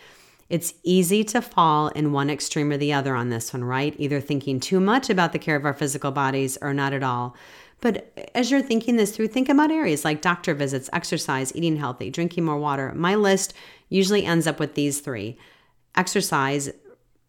It's 0.53 0.75
easy 0.83 1.23
to 1.23 1.41
fall 1.41 1.87
in 1.87 2.11
one 2.11 2.29
extreme 2.29 2.69
or 2.69 2.77
the 2.77 2.93
other 2.93 3.15
on 3.15 3.29
this 3.29 3.51
one, 3.51 3.63
right? 3.63 3.95
Either 3.97 4.21
thinking 4.21 4.59
too 4.59 4.79
much 4.79 5.09
about 5.09 5.33
the 5.33 5.39
care 5.39 5.55
of 5.55 5.65
our 5.65 5.73
physical 5.73 6.11
bodies 6.11 6.59
or 6.61 6.75
not 6.75 6.93
at 6.93 7.01
all. 7.01 7.35
But 7.81 8.29
as 8.35 8.51
you're 8.51 8.61
thinking 8.61 8.95
this 8.95 9.15
through, 9.15 9.29
think 9.29 9.49
about 9.49 9.71
areas 9.71 10.05
like 10.05 10.21
doctor 10.21 10.53
visits, 10.53 10.91
exercise, 10.93 11.55
eating 11.55 11.77
healthy, 11.77 12.11
drinking 12.11 12.45
more 12.45 12.59
water. 12.59 12.93
My 12.93 13.15
list 13.15 13.55
usually 13.89 14.25
ends 14.25 14.45
up 14.45 14.59
with 14.59 14.75
these 14.75 14.99
three 14.99 15.39
exercise 15.95 16.69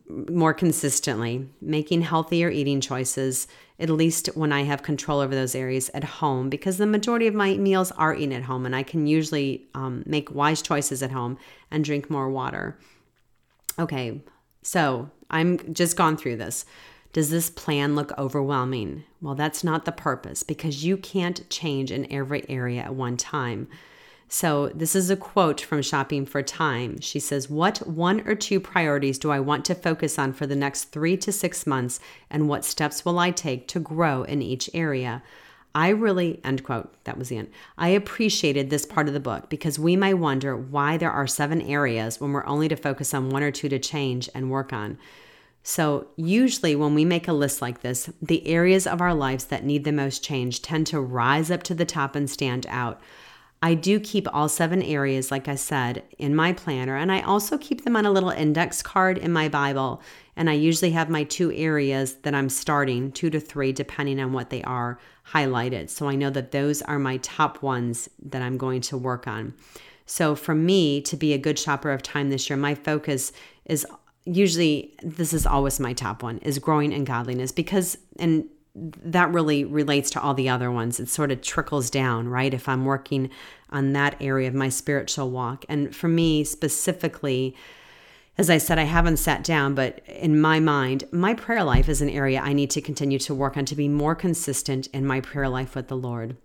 more 0.07 0.53
consistently, 0.53 1.49
making 1.63 2.03
healthier 2.03 2.51
eating 2.51 2.83
choices, 2.83 3.49
at 3.79 3.89
least 3.89 4.27
when 4.35 4.53
I 4.53 4.65
have 4.65 4.83
control 4.83 5.21
over 5.21 5.35
those 5.35 5.55
areas 5.55 5.91
at 5.95 6.05
home, 6.05 6.51
because 6.51 6.77
the 6.77 6.87
majority 6.87 7.27
of 7.27 7.33
my 7.33 7.57
meals 7.57 7.91
are 7.93 8.15
eaten 8.15 8.35
at 8.35 8.43
home, 8.43 8.67
and 8.67 8.77
I 8.77 8.83
can 8.83 9.07
usually 9.07 9.67
um, 9.75 10.03
make 10.05 10.35
wise 10.35 10.61
choices 10.61 11.03
at 11.03 11.11
home 11.13 11.39
and 11.71 11.83
drink 11.83 12.11
more 12.11 12.29
water. 12.29 12.79
Okay, 13.79 14.21
so 14.63 15.11
I'm 15.31 15.75
just 15.75 15.97
gone 15.97 16.17
through 16.17 16.37
this. 16.37 16.65
Does 17.13 17.31
this 17.31 17.51
plan 17.51 17.95
look 17.95 18.17
overwhelming? 18.19 19.05
Well, 19.21 19.35
that's 19.35 19.63
not 19.63 19.85
the 19.85 19.93
purpose 19.93 20.43
because 20.43 20.85
you 20.85 20.97
can't 20.97 21.49
change 21.49 21.93
in 21.93 22.11
every 22.13 22.49
area 22.49 22.83
at 22.83 22.95
one 22.95 23.17
time. 23.17 23.69
So, 24.27 24.69
this 24.75 24.97
is 24.97 25.11
a 25.11 25.17
quote 25.17 25.61
from 25.61 25.83
Shopping 25.83 26.27
for 26.27 26.43
Time. 26.43 27.01
She 27.01 27.21
says, 27.21 27.49
What 27.49 27.87
one 27.87 28.27
or 28.27 28.35
two 28.35 28.59
priorities 28.59 29.19
do 29.19 29.31
I 29.31 29.39
want 29.39 29.65
to 29.67 29.75
focus 29.75 30.19
on 30.19 30.33
for 30.33 30.47
the 30.47 30.57
next 30.57 30.85
three 30.87 31.17
to 31.19 31.31
six 31.31 31.67
months, 31.67 32.01
and 32.31 32.49
what 32.49 32.65
steps 32.65 33.05
will 33.05 33.19
I 33.19 33.31
take 33.31 33.69
to 33.69 33.81
grow 33.81 34.25
in 34.25 34.43
each 34.43 34.69
area? 34.75 35.23
I 35.75 35.89
really, 35.89 36.41
end 36.45 36.63
quote, 36.63 36.95
that 37.05 37.19
was 37.19 37.31
the 37.31 37.39
end. 37.39 37.51
I 37.77 37.89
appreciated 37.89 38.71
this 38.71 38.87
part 38.87 39.09
of 39.09 39.15
the 39.15 39.21
book 39.21 39.51
because 39.51 39.79
we 39.79 39.97
may 39.97 40.15
wonder 40.15 40.57
why 40.57 40.97
there 40.97 41.11
are 41.11 41.27
seven 41.27 41.61
areas 41.61 42.21
when 42.21 42.33
we're 42.33 42.47
only 42.47 42.69
to 42.69 42.77
focus 42.77 43.13
on 43.13 43.31
one 43.31 43.43
or 43.43 43.51
two 43.51 43.69
to 43.69 43.79
change 43.81 44.29
and 44.35 44.51
work 44.51 44.73
on. 44.73 44.99
So, 45.67 46.09
usually, 46.17 46.77
when 46.77 46.95
we 46.95 47.07
make 47.07 47.27
a 47.27 47.33
list 47.33 47.63
like 47.63 47.81
this, 47.81 48.11
the 48.21 48.47
areas 48.47 48.87
of 48.87 49.01
our 49.01 49.15
lives 49.15 49.47
that 49.47 49.65
need 49.65 49.85
the 49.85 49.93
most 49.93 50.23
change 50.23 50.61
tend 50.61 50.87
to 50.89 51.01
rise 51.01 51.51
up 51.51 51.63
to 51.65 51.75
the 51.75 51.87
top 51.87 52.15
and 52.15 52.29
stand 52.29 52.67
out. 52.69 53.01
I 53.65 53.73
do 53.73 53.99
keep 53.99 54.29
all 54.31 54.51
seven 54.51 54.83
areas, 54.83 55.31
like 55.31 55.49
I 55.49 55.55
said, 55.55 56.03
in 56.19 56.37
my 56.37 56.53
planner, 56.53 56.99
and 56.99 57.11
I 57.11 57.23
also 57.23 57.57
keep 57.57 57.83
them 57.83 57.97
on 57.97 58.05
a 58.05 58.11
little 58.11 58.29
index 58.29 58.83
card 58.83 59.17
in 59.17 59.33
my 59.33 59.49
Bible. 59.49 60.03
And 60.37 60.51
I 60.51 60.53
usually 60.53 60.91
have 60.91 61.09
my 61.09 61.25
two 61.25 61.51
areas 61.51 62.17
that 62.25 62.35
I'm 62.35 62.51
starting, 62.51 63.11
two 63.11 63.31
to 63.31 63.41
three, 63.41 63.73
depending 63.73 64.21
on 64.21 64.35
what 64.35 64.51
they 64.51 64.63
are, 64.65 64.99
highlighted. 65.33 65.89
So 65.89 66.11
I 66.11 66.15
know 66.15 66.29
that 66.29 66.53
those 66.53 66.83
are 66.83 66.99
my 66.99 67.17
top 67.17 67.63
ones 67.63 68.11
that 68.27 68.43
I'm 68.43 68.59
going 68.59 68.83
to 68.83 68.99
work 68.99 69.27
on. 69.27 69.55
So 70.05 70.35
for 70.35 70.55
me 70.55 71.01
to 71.01 71.17
be 71.17 71.33
a 71.33 71.39
good 71.39 71.59
shopper 71.59 71.91
of 71.91 72.03
time 72.03 72.29
this 72.29 72.51
year, 72.51 72.59
my 72.59 72.75
focus 72.75 73.33
is 73.65 73.87
usually 74.27 74.95
this 75.03 75.33
is 75.33 75.47
always 75.47 75.81
my 75.81 75.95
top 75.95 76.23
one 76.23 76.37
is 76.39 76.59
growing 76.59 76.93
in 76.93 77.05
godliness 77.05 77.51
because 77.51 77.97
and 78.19 78.45
that 78.75 79.33
really 79.33 79.65
relates 79.65 80.11
to 80.11 80.21
all 80.21 80.35
the 80.35 80.49
other 80.49 80.71
ones. 80.71 80.99
It 80.99 81.09
sort 81.09 81.31
of 81.31 81.43
trickles 81.43 81.91
down 81.91 82.29
right? 82.29 82.53
If 82.53 82.69
i'm 82.69 82.85
working 82.85 83.31
on 83.71 83.93
that 83.93 84.17
area 84.21 84.49
of 84.49 84.55
my 84.55 84.69
spiritual 84.69 85.31
walk. 85.31 85.65
And 85.69 85.95
for 85.95 86.09
me 86.09 86.45
specifically 86.45 87.55
as 88.37 88.51
I 88.51 88.59
said, 88.59 88.81
I 88.81 88.85
haven't 88.85 89.19
sat 89.19 89.45
down, 89.45 89.77
but 89.77 90.01
in 90.09 90.41
my 90.41 90.59
mind, 90.59 91.05
my 91.13 91.35
prayer 91.35 91.63
life 91.63 91.89
is 91.89 92.03
an 92.03 92.11
area 92.11 92.41
I 92.41 92.53
need 92.53 92.71
to 92.71 92.81
continue 92.81 93.19
to 93.21 93.35
work 93.35 93.57
on 93.57 93.65
to 93.67 93.77
be 93.77 93.89
more 93.89 94.17
consistent 94.17 94.89
in 94.89 95.07
my 95.07 95.21
prayer 95.21 95.49
life 95.49 95.77
with 95.77 95.87
the 95.87 95.97
Lord. 95.97 96.37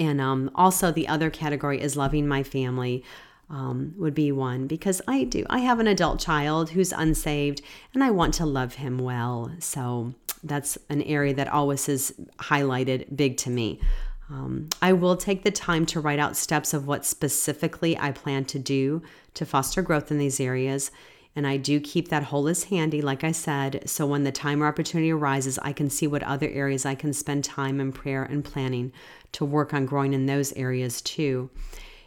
And 0.00 0.20
um, 0.22 0.50
also, 0.54 0.90
the 0.90 1.06
other 1.06 1.28
category 1.28 1.80
is 1.82 1.98
loving 1.98 2.26
my 2.26 2.42
family 2.42 3.04
um, 3.48 3.94
would 3.96 4.14
be 4.14 4.32
one 4.32 4.66
because 4.66 5.00
I 5.06 5.24
do. 5.24 5.44
I 5.48 5.60
have 5.60 5.78
an 5.78 5.86
adult 5.86 6.18
child 6.20 6.70
who's 6.70 6.92
unsaved 6.92 7.62
and 7.94 8.02
I 8.02 8.10
want 8.10 8.34
to 8.34 8.46
love 8.46 8.74
him 8.74 8.98
well. 8.98 9.52
So 9.60 10.14
that's 10.42 10.76
an 10.88 11.02
area 11.02 11.34
that 11.34 11.48
always 11.48 11.88
is 11.88 12.14
highlighted 12.38 13.16
big 13.16 13.36
to 13.38 13.50
me. 13.50 13.80
Um, 14.28 14.68
I 14.82 14.92
will 14.92 15.16
take 15.16 15.44
the 15.44 15.52
time 15.52 15.86
to 15.86 16.00
write 16.00 16.18
out 16.18 16.36
steps 16.36 16.74
of 16.74 16.86
what 16.86 17.04
specifically 17.04 17.96
I 17.96 18.10
plan 18.10 18.44
to 18.46 18.58
do 18.58 19.02
to 19.34 19.46
foster 19.46 19.82
growth 19.82 20.10
in 20.10 20.18
these 20.18 20.40
areas. 20.40 20.90
And 21.36 21.46
I 21.46 21.58
do 21.58 21.78
keep 21.80 22.08
that 22.08 22.24
whole 22.24 22.42
list 22.42 22.70
handy, 22.70 23.02
like 23.02 23.22
I 23.22 23.30
said, 23.30 23.82
so 23.88 24.06
when 24.06 24.24
the 24.24 24.32
time 24.32 24.62
or 24.62 24.66
opportunity 24.66 25.12
arises, 25.12 25.58
I 25.60 25.74
can 25.74 25.90
see 25.90 26.06
what 26.06 26.22
other 26.22 26.48
areas 26.48 26.86
I 26.86 26.94
can 26.94 27.12
spend 27.12 27.44
time 27.44 27.78
in 27.78 27.92
prayer 27.92 28.24
and 28.24 28.42
planning 28.42 28.90
to 29.32 29.44
work 29.44 29.74
on 29.74 29.84
growing 29.84 30.14
in 30.14 30.24
those 30.24 30.54
areas 30.54 31.02
too. 31.02 31.50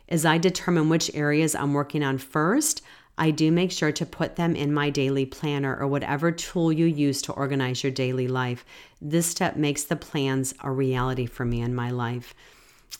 As 0.09 0.25
I 0.25 0.39
determine 0.39 0.89
which 0.89 1.11
areas 1.13 1.53
I'm 1.53 1.73
working 1.73 2.03
on 2.03 2.17
first, 2.17 2.81
I 3.17 3.31
do 3.31 3.51
make 3.51 3.71
sure 3.71 3.91
to 3.91 4.05
put 4.05 4.37
them 4.37 4.55
in 4.55 4.73
my 4.73 4.89
daily 4.89 5.25
planner 5.25 5.77
or 5.77 5.87
whatever 5.87 6.31
tool 6.31 6.71
you 6.71 6.85
use 6.85 7.21
to 7.23 7.33
organize 7.33 7.83
your 7.83 7.91
daily 7.91 8.27
life. 8.27 8.65
This 8.99 9.27
step 9.27 9.55
makes 9.55 9.83
the 9.83 9.95
plans 9.95 10.55
a 10.61 10.71
reality 10.71 11.27
for 11.27 11.45
me 11.45 11.61
in 11.61 11.75
my 11.75 11.91
life. 11.91 12.33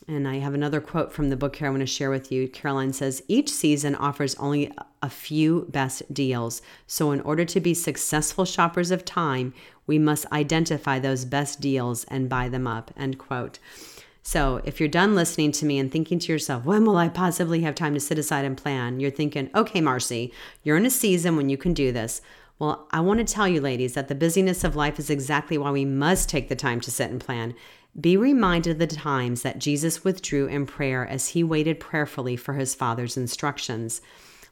And 0.08 0.28
I 0.28 0.38
have 0.38 0.54
another 0.54 0.82
quote 0.82 1.12
from 1.12 1.30
the 1.30 1.36
book 1.36 1.56
here 1.56 1.68
I 1.68 1.72
want 1.72 1.82
to 1.82 1.88
share 1.88 2.12
with 2.12 2.32
you. 2.32 2.48
Carolyn 2.48 2.94
says, 2.94 3.24
Each 3.28 3.50
season 3.50 3.96
offers 3.96 4.36
only 4.36 4.72
a 5.02 5.10
few 5.10 5.66
best 5.70 6.14
deals. 6.14 6.62
So, 6.86 7.12
in 7.12 7.22
order 7.22 7.46
to 7.46 7.60
be 7.60 7.74
successful 7.74 8.46
shoppers 8.46 8.92
of 8.92 9.04
time, 9.04 9.54
we 9.88 9.98
must 9.98 10.32
identify 10.32 11.00
those 11.00 11.26
best 11.26 11.60
deals 11.60 12.04
and 12.06 12.30
buy 12.30 12.50
them 12.50 12.68
up. 12.68 12.92
End 12.98 13.18
quote. 13.18 13.58
So 14.30 14.62
if 14.64 14.80
you're 14.80 14.88
done 14.88 15.16
listening 15.16 15.52
to 15.54 15.66
me 15.66 15.80
and 15.80 15.92
thinking 15.92 16.20
to 16.20 16.32
yourself, 16.32 16.64
when 16.64 16.86
will 16.86 16.98
I 16.98 17.10
possibly 17.10 17.62
have 17.62 17.74
time 17.74 17.96
to 17.96 18.00
sit 18.00 18.20
aside 18.20 18.46
and 18.46 18.56
plan? 18.56 19.00
You're 19.00 19.10
thinking, 19.10 19.50
okay, 19.56 19.82
Marci, 19.82 20.32
you're 20.62 20.78
in 20.78 20.86
a 20.86 20.92
season 20.92 21.36
when 21.36 21.50
you 21.50 21.58
can 21.58 21.74
do 21.74 21.92
this. 21.92 22.22
Well, 22.60 22.88
I 22.92 23.00
want 23.00 23.18
to 23.28 23.34
tell 23.34 23.48
you, 23.48 23.60
ladies, 23.60 23.96
that 23.96 24.08
the 24.08 24.14
busyness 24.14 24.64
of 24.64 24.76
life 24.76 25.00
is 25.00 25.10
exactly 25.10 25.58
why 25.58 25.72
we 25.72 25.84
must 25.84 26.30
take 26.30 26.48
the 26.48 26.56
time 26.56 26.80
to 26.82 26.92
sit 26.92 27.10
and 27.10 27.20
plan. 27.20 27.56
Be 28.00 28.16
reminded 28.18 28.74
of 28.74 28.78
the 28.78 28.96
times 28.96 29.42
that 29.42 29.58
Jesus 29.58 30.04
withdrew 30.04 30.46
in 30.46 30.68
prayer 30.68 31.08
as 31.08 31.30
he 31.30 31.44
waited 31.44 31.80
prayerfully 31.80 32.36
for 32.36 32.54
his 32.54 32.76
Father's 32.76 33.18
instructions. 33.18 34.00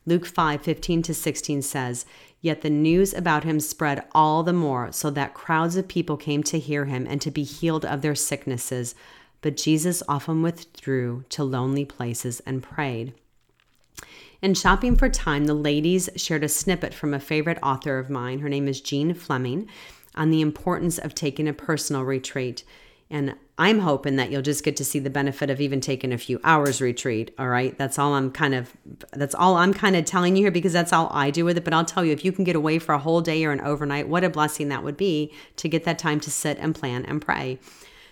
Luke 0.08 0.26
5 0.26 0.60
15 0.60 1.04
to 1.04 1.14
16 1.14 1.62
says, 1.62 2.08
Yet 2.42 2.62
the 2.62 2.72
news 2.72 3.14
about 3.14 3.44
him 3.44 3.60
spread 3.60 4.08
all 4.14 4.42
the 4.42 4.54
more, 4.54 4.92
so 4.92 5.12
that 5.12 5.36
crowds 5.36 5.76
of 5.76 5.88
people 5.88 6.18
came 6.18 6.42
to 6.44 6.58
hear 6.58 6.86
him 6.86 7.06
and 7.08 7.22
to 7.22 7.30
be 7.30 7.44
healed 7.44 7.86
of 7.86 8.02
their 8.02 8.16
sicknesses 8.16 8.96
but 9.48 9.56
Jesus 9.56 10.04
often 10.10 10.42
withdrew 10.42 11.24
to 11.30 11.42
lonely 11.42 11.86
places 11.86 12.42
and 12.42 12.62
prayed. 12.62 13.14
In 14.42 14.54
Shopping 14.54 14.98
for 14.98 15.08
Time, 15.08 15.46
the 15.46 15.54
ladies 15.54 16.10
shared 16.18 16.44
a 16.44 16.50
snippet 16.50 16.94
from 16.94 17.14
a 17.14 17.20
favorite 17.22 17.58
author 17.64 17.98
of 17.98 18.10
mine. 18.10 18.40
Her 18.40 18.50
name 18.50 18.68
is 18.68 18.82
Jean 18.82 19.14
Fleming 19.14 19.70
on 20.16 20.32
the 20.32 20.42
importance 20.42 20.98
of 20.98 21.16
taking 21.16 21.48
a 21.48 21.54
personal 21.54 22.04
retreat. 22.04 22.66
And 23.10 23.36
I'm 23.58 23.80
hoping 23.80 24.18
that 24.18 24.32
you'll 24.32 24.42
just 24.42 24.66
get 24.66 24.76
to 24.76 24.84
see 24.84 25.00
the 25.00 25.10
benefit 25.10 25.50
of 25.50 25.62
even 25.62 25.80
taking 25.80 26.12
a 26.12 26.18
few 26.18 26.42
hours 26.44 26.82
retreat. 26.82 27.34
All 27.40 27.48
right. 27.48 27.78
That's 27.78 27.98
all 27.98 28.16
I'm 28.16 28.32
kind 28.32 28.54
of 28.54 28.76
that's 29.14 29.34
all 29.34 29.56
I'm 29.56 29.74
kind 29.74 29.96
of 29.96 30.04
telling 30.04 30.36
you 30.36 30.44
here 30.44 30.52
because 30.52 30.74
that's 30.74 30.92
all 30.92 31.08
I 31.14 31.32
do 31.32 31.46
with 31.46 31.58
it. 31.58 31.64
But 31.64 31.74
I'll 31.74 31.86
tell 31.86 32.04
you 32.04 32.12
if 32.12 32.26
you 32.26 32.34
can 32.34 32.44
get 32.44 32.58
away 32.58 32.80
for 32.80 32.94
a 32.94 33.00
whole 33.00 33.22
day 33.22 33.46
or 33.46 33.54
an 33.54 33.62
overnight, 33.62 34.10
what 34.10 34.26
a 34.26 34.30
blessing 34.30 34.68
that 34.68 34.84
would 34.84 34.98
be 34.98 35.32
to 35.56 35.70
get 35.70 35.86
that 35.86 36.00
time 36.00 36.20
to 36.20 36.30
sit 36.30 36.58
and 36.60 36.76
plan 36.76 37.06
and 37.06 37.22
pray. 37.22 37.60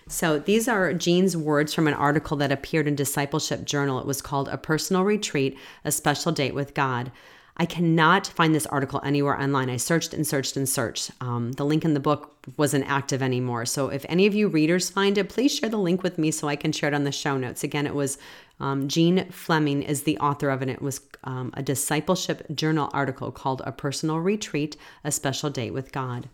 So 0.08 0.38
these 0.38 0.68
are 0.68 0.92
Jean's 0.92 1.36
words 1.36 1.74
from 1.74 1.88
an 1.88 1.94
article 1.94 2.36
that 2.36 2.52
appeared 2.52 2.86
in 2.86 2.94
Discipleship 2.94 3.64
Journal. 3.64 3.98
It 3.98 4.06
was 4.06 4.22
called 4.22 4.48
A 4.48 4.56
Personal 4.56 5.02
Retreat, 5.02 5.58
A 5.84 5.90
Special 5.90 6.30
Date 6.30 6.54
with 6.54 6.74
God. 6.74 7.10
I 7.56 7.66
cannot 7.66 8.26
find 8.26 8.54
this 8.54 8.66
article 8.66 9.00
anywhere 9.02 9.40
online. 9.40 9.68
I 9.68 9.78
searched 9.78 10.14
and 10.14 10.26
searched 10.26 10.56
and 10.56 10.68
searched. 10.68 11.10
Um, 11.20 11.52
the 11.52 11.64
link 11.64 11.84
in 11.84 11.94
the 11.94 12.00
book 12.00 12.36
wasn't 12.56 12.86
active 12.86 13.20
anymore. 13.20 13.64
So 13.64 13.88
if 13.88 14.04
any 14.08 14.26
of 14.26 14.34
you 14.34 14.46
readers 14.46 14.90
find 14.90 15.18
it, 15.18 15.28
please 15.30 15.56
share 15.56 15.70
the 15.70 15.78
link 15.78 16.02
with 16.02 16.18
me 16.18 16.30
so 16.30 16.48
I 16.48 16.56
can 16.56 16.70
share 16.70 16.90
it 16.90 16.94
on 16.94 17.04
the 17.04 17.10
show 17.10 17.36
notes. 17.36 17.64
Again, 17.64 17.86
it 17.86 17.94
was 17.94 18.18
um, 18.60 18.88
Jean 18.88 19.28
Fleming 19.30 19.82
is 19.82 20.02
the 20.02 20.18
author 20.18 20.50
of 20.50 20.62
it. 20.62 20.68
It 20.68 20.82
was 20.82 21.00
um, 21.24 21.50
a 21.54 21.62
discipleship 21.62 22.46
journal 22.54 22.90
article 22.92 23.32
called 23.32 23.62
A 23.64 23.72
Personal 23.72 24.20
Retreat, 24.20 24.76
A 25.02 25.10
Special 25.10 25.50
Date 25.50 25.72
with 25.72 25.92
God. 25.92 26.28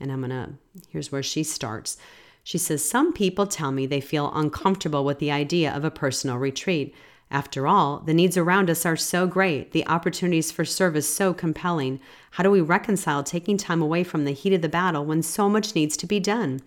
And 0.00 0.10
I'm 0.10 0.26
to, 0.28 0.50
here's 0.88 1.12
where 1.12 1.22
she 1.22 1.42
starts. 1.42 1.98
She 2.42 2.58
says, 2.58 2.84
Some 2.84 3.12
people 3.12 3.46
tell 3.46 3.72
me 3.72 3.86
they 3.86 4.00
feel 4.00 4.32
uncomfortable 4.34 5.04
with 5.04 5.18
the 5.18 5.30
idea 5.30 5.72
of 5.72 5.84
a 5.84 5.90
personal 5.90 6.38
retreat. 6.38 6.94
After 7.30 7.66
all, 7.66 8.00
the 8.00 8.12
needs 8.12 8.36
around 8.36 8.68
us 8.68 8.84
are 8.84 8.96
so 8.96 9.26
great, 9.26 9.72
the 9.72 9.86
opportunities 9.86 10.52
for 10.52 10.66
service 10.66 11.08
so 11.08 11.32
compelling. 11.32 11.98
How 12.32 12.42
do 12.42 12.50
we 12.50 12.60
reconcile 12.60 13.22
taking 13.22 13.56
time 13.56 13.80
away 13.80 14.04
from 14.04 14.24
the 14.24 14.32
heat 14.32 14.52
of 14.52 14.60
the 14.60 14.68
battle 14.68 15.04
when 15.04 15.22
so 15.22 15.48
much 15.48 15.74
needs 15.74 15.96
to 15.96 16.06
be 16.06 16.20
done? 16.20 16.60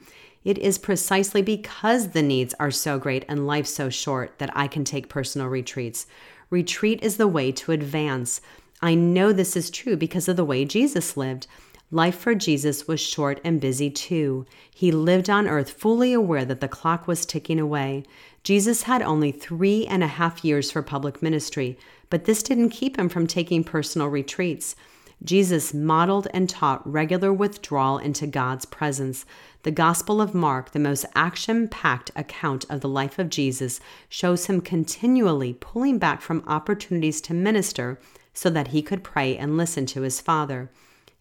It 0.43 0.57
is 0.57 0.77
precisely 0.77 1.41
because 1.41 2.09
the 2.09 2.21
needs 2.21 2.55
are 2.59 2.71
so 2.71 2.97
great 2.97 3.25
and 3.27 3.45
life 3.45 3.67
so 3.67 3.89
short 3.89 4.39
that 4.39 4.55
I 4.55 4.67
can 4.67 4.83
take 4.83 5.09
personal 5.09 5.47
retreats. 5.47 6.07
Retreat 6.49 7.03
is 7.03 7.17
the 7.17 7.27
way 7.27 7.51
to 7.51 7.71
advance. 7.71 8.41
I 8.81 8.95
know 8.95 9.33
this 9.33 9.55
is 9.55 9.69
true 9.69 9.95
because 9.97 10.27
of 10.27 10.35
the 10.35 10.45
way 10.45 10.65
Jesus 10.65 11.17
lived. 11.17 11.47
Life 11.91 12.17
for 12.17 12.33
Jesus 12.33 12.87
was 12.87 12.99
short 12.99 13.39
and 13.43 13.61
busy 13.61 13.91
too. 13.91 14.45
He 14.73 14.91
lived 14.91 15.29
on 15.29 15.47
earth 15.47 15.69
fully 15.69 16.13
aware 16.13 16.43
that 16.43 16.59
the 16.59 16.67
clock 16.67 17.07
was 17.07 17.25
ticking 17.25 17.59
away. 17.59 18.03
Jesus 18.43 18.83
had 18.83 19.03
only 19.03 19.31
three 19.31 19.85
and 19.85 20.03
a 20.03 20.07
half 20.07 20.43
years 20.43 20.71
for 20.71 20.81
public 20.81 21.21
ministry, 21.21 21.77
but 22.09 22.25
this 22.25 22.41
didn't 22.41 22.69
keep 22.69 22.97
him 22.97 23.07
from 23.07 23.27
taking 23.27 23.63
personal 23.63 24.07
retreats. 24.07 24.75
Jesus 25.23 25.73
modeled 25.73 26.27
and 26.33 26.49
taught 26.49 26.85
regular 26.91 27.31
withdrawal 27.31 27.99
into 27.99 28.27
God's 28.27 28.65
presence. 28.65 29.25
The 29.63 29.71
Gospel 29.71 30.21
of 30.21 30.33
Mark, 30.33 30.71
the 30.71 30.79
most 30.79 31.05
action 31.15 31.67
packed 31.67 32.11
account 32.15 32.65
of 32.69 32.81
the 32.81 32.89
life 32.89 33.17
of 33.17 33.29
Jesus, 33.29 33.79
shows 34.09 34.47
him 34.47 34.59
continually 34.59 35.53
pulling 35.53 35.99
back 35.99 36.21
from 36.21 36.43
opportunities 36.47 37.21
to 37.21 37.33
minister 37.33 37.99
so 38.33 38.49
that 38.49 38.69
he 38.69 38.81
could 38.81 39.03
pray 39.03 39.37
and 39.37 39.55
listen 39.55 39.85
to 39.87 40.01
his 40.01 40.19
Father. 40.19 40.69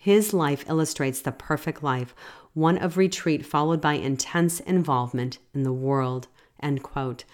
His 0.05 0.35
life 0.35 0.69
illustrates 0.69 1.23
the 1.23 1.33
perfect 1.33 1.83
life, 1.83 2.15
one 2.53 2.77
of 2.77 2.99
retreat 2.99 3.47
followed 3.47 3.81
by 3.81 3.95
intense 3.95 4.61
involvement 4.61 5.39
in 5.55 5.63
the 5.63 5.73
world. 5.73 6.29
End 6.63 6.83
quote. 6.83 7.25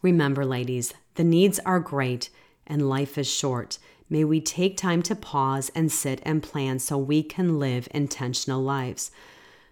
Remember, 0.00 0.46
ladies, 0.46 0.94
the 1.16 1.22
needs 1.22 1.58
are 1.66 1.78
great 1.78 2.30
and 2.66 2.88
life 2.88 3.18
is 3.18 3.30
short. 3.30 3.76
May 4.08 4.24
we 4.24 4.40
take 4.40 4.78
time 4.78 5.02
to 5.02 5.14
pause 5.14 5.70
and 5.74 5.92
sit 5.92 6.22
and 6.24 6.42
plan 6.42 6.78
so 6.78 6.96
we 6.96 7.22
can 7.22 7.58
live 7.58 7.88
intentional 7.90 8.62
lives. 8.62 9.10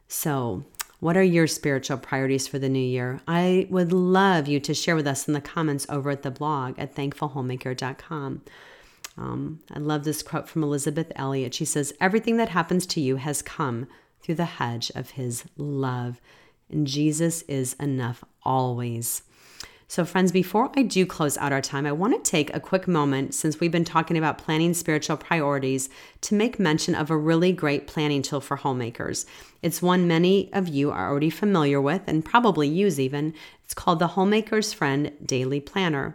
So, 0.08 0.64
what 1.00 1.16
are 1.16 1.22
your 1.22 1.46
spiritual 1.46 1.96
priorities 1.96 2.46
for 2.46 2.58
the 2.58 2.68
new 2.68 2.78
year? 2.78 3.22
I 3.26 3.66
would 3.70 3.94
love 3.94 4.46
you 4.46 4.60
to 4.60 4.74
share 4.74 4.94
with 4.94 5.06
us 5.06 5.26
in 5.26 5.32
the 5.32 5.40
comments 5.40 5.86
over 5.88 6.10
at 6.10 6.22
the 6.22 6.30
blog 6.30 6.78
at 6.78 6.94
thankfulhomemaker.com. 6.94 8.42
Um, 9.18 9.60
I 9.72 9.80
love 9.80 10.04
this 10.04 10.22
quote 10.22 10.48
from 10.48 10.62
Elisabeth 10.62 11.10
Elliot. 11.16 11.52
She 11.52 11.64
says, 11.64 11.92
Everything 12.00 12.36
that 12.36 12.50
happens 12.50 12.86
to 12.86 13.00
you 13.00 13.16
has 13.16 13.42
come 13.42 13.88
through 14.22 14.36
the 14.36 14.44
hedge 14.44 14.92
of 14.94 15.10
his 15.10 15.44
love. 15.56 16.20
And 16.70 16.86
Jesus 16.86 17.42
is 17.42 17.74
enough 17.74 18.22
always. 18.44 19.22
So, 19.90 20.04
friends, 20.04 20.32
before 20.32 20.70
I 20.76 20.82
do 20.82 21.06
close 21.06 21.38
out 21.38 21.50
our 21.50 21.62
time, 21.62 21.86
I 21.86 21.92
want 21.92 22.12
to 22.22 22.30
take 22.30 22.54
a 22.54 22.60
quick 22.60 22.86
moment 22.86 23.34
since 23.34 23.58
we've 23.58 23.72
been 23.72 23.86
talking 23.86 24.18
about 24.18 24.36
planning 24.36 24.74
spiritual 24.74 25.16
priorities 25.16 25.88
to 26.20 26.34
make 26.34 26.60
mention 26.60 26.94
of 26.94 27.10
a 27.10 27.16
really 27.16 27.52
great 27.52 27.86
planning 27.86 28.20
tool 28.20 28.42
for 28.42 28.56
homemakers. 28.56 29.24
It's 29.62 29.80
one 29.80 30.06
many 30.06 30.52
of 30.52 30.68
you 30.68 30.90
are 30.90 31.08
already 31.08 31.30
familiar 31.30 31.80
with 31.80 32.02
and 32.06 32.22
probably 32.22 32.68
use 32.68 33.00
even. 33.00 33.32
It's 33.64 33.72
called 33.72 33.98
the 33.98 34.08
Homemaker's 34.08 34.74
Friend 34.74 35.10
Daily 35.24 35.58
Planner. 35.58 36.14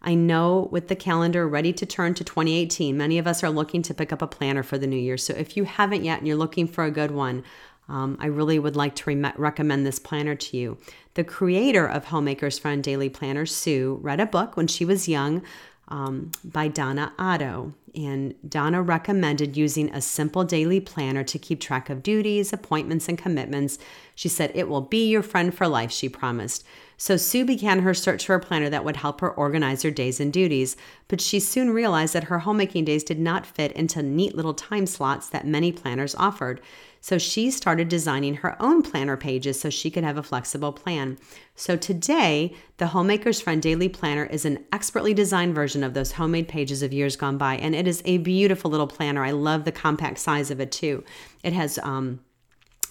I 0.00 0.14
know 0.14 0.68
with 0.70 0.88
the 0.88 0.96
calendar 0.96 1.48
ready 1.48 1.72
to 1.72 1.86
turn 1.86 2.14
to 2.14 2.24
2018, 2.24 2.96
many 2.96 3.18
of 3.18 3.26
us 3.26 3.42
are 3.42 3.50
looking 3.50 3.82
to 3.82 3.94
pick 3.94 4.12
up 4.12 4.22
a 4.22 4.26
planner 4.26 4.62
for 4.62 4.78
the 4.78 4.86
new 4.86 4.96
year. 4.96 5.16
So 5.16 5.34
if 5.34 5.56
you 5.56 5.64
haven't 5.64 6.04
yet 6.04 6.18
and 6.18 6.28
you're 6.28 6.36
looking 6.36 6.68
for 6.68 6.84
a 6.84 6.90
good 6.90 7.10
one, 7.10 7.42
um, 7.88 8.16
I 8.20 8.26
really 8.26 8.58
would 8.58 8.76
like 8.76 8.94
to 8.96 9.10
re- 9.10 9.32
recommend 9.36 9.86
this 9.86 9.98
planner 9.98 10.34
to 10.34 10.56
you. 10.56 10.78
The 11.14 11.24
creator 11.24 11.86
of 11.86 12.06
Homemaker's 12.06 12.58
Friend 12.58 12.82
Daily 12.82 13.08
Planner, 13.08 13.46
Sue, 13.46 13.98
read 14.02 14.20
a 14.20 14.26
book 14.26 14.56
when 14.56 14.66
she 14.66 14.84
was 14.84 15.08
young 15.08 15.42
um, 15.88 16.30
by 16.44 16.68
Donna 16.68 17.12
Otto. 17.18 17.72
And 17.94 18.34
Donna 18.48 18.82
recommended 18.82 19.56
using 19.56 19.92
a 19.92 20.00
simple 20.00 20.44
daily 20.44 20.80
planner 20.80 21.24
to 21.24 21.38
keep 21.38 21.60
track 21.60 21.88
of 21.90 22.02
duties, 22.02 22.52
appointments, 22.52 23.08
and 23.08 23.16
commitments. 23.18 23.78
She 24.14 24.28
said, 24.28 24.52
It 24.54 24.68
will 24.68 24.82
be 24.82 25.08
your 25.08 25.22
friend 25.22 25.52
for 25.52 25.66
life, 25.66 25.90
she 25.90 26.08
promised. 26.08 26.64
So 27.00 27.16
Sue 27.16 27.44
began 27.44 27.78
her 27.80 27.94
search 27.94 28.26
for 28.26 28.34
a 28.34 28.40
planner 28.40 28.68
that 28.70 28.84
would 28.84 28.96
help 28.96 29.20
her 29.20 29.30
organize 29.30 29.82
her 29.82 29.90
days 29.90 30.18
and 30.18 30.32
duties, 30.32 30.76
but 31.06 31.20
she 31.20 31.38
soon 31.38 31.70
realized 31.70 32.12
that 32.12 32.24
her 32.24 32.40
homemaking 32.40 32.84
days 32.84 33.04
did 33.04 33.20
not 33.20 33.46
fit 33.46 33.70
into 33.72 34.02
neat 34.02 34.34
little 34.34 34.52
time 34.52 34.84
slots 34.84 35.28
that 35.28 35.46
many 35.46 35.70
planners 35.70 36.16
offered. 36.16 36.60
So 37.00 37.16
she 37.16 37.52
started 37.52 37.88
designing 37.88 38.34
her 38.34 38.60
own 38.60 38.82
planner 38.82 39.16
pages 39.16 39.60
so 39.60 39.70
she 39.70 39.92
could 39.92 40.02
have 40.02 40.18
a 40.18 40.24
flexible 40.24 40.72
plan. 40.72 41.18
So 41.54 41.76
today, 41.76 42.52
the 42.78 42.88
Homemaker's 42.88 43.40
Friend 43.40 43.62
Daily 43.62 43.88
Planner 43.88 44.26
is 44.26 44.44
an 44.44 44.64
expertly 44.72 45.14
designed 45.14 45.54
version 45.54 45.84
of 45.84 45.94
those 45.94 46.10
homemade 46.10 46.48
pages 46.48 46.82
of 46.82 46.92
years 46.92 47.14
gone 47.14 47.38
by, 47.38 47.58
and 47.58 47.76
it 47.76 47.86
is 47.86 48.02
a 48.04 48.18
beautiful 48.18 48.72
little 48.72 48.88
planner. 48.88 49.24
I 49.24 49.30
love 49.30 49.64
the 49.64 49.70
compact 49.70 50.18
size 50.18 50.50
of 50.50 50.58
it 50.58 50.72
too. 50.72 51.04
It 51.44 51.52
has 51.52 51.78
um, 51.78 52.18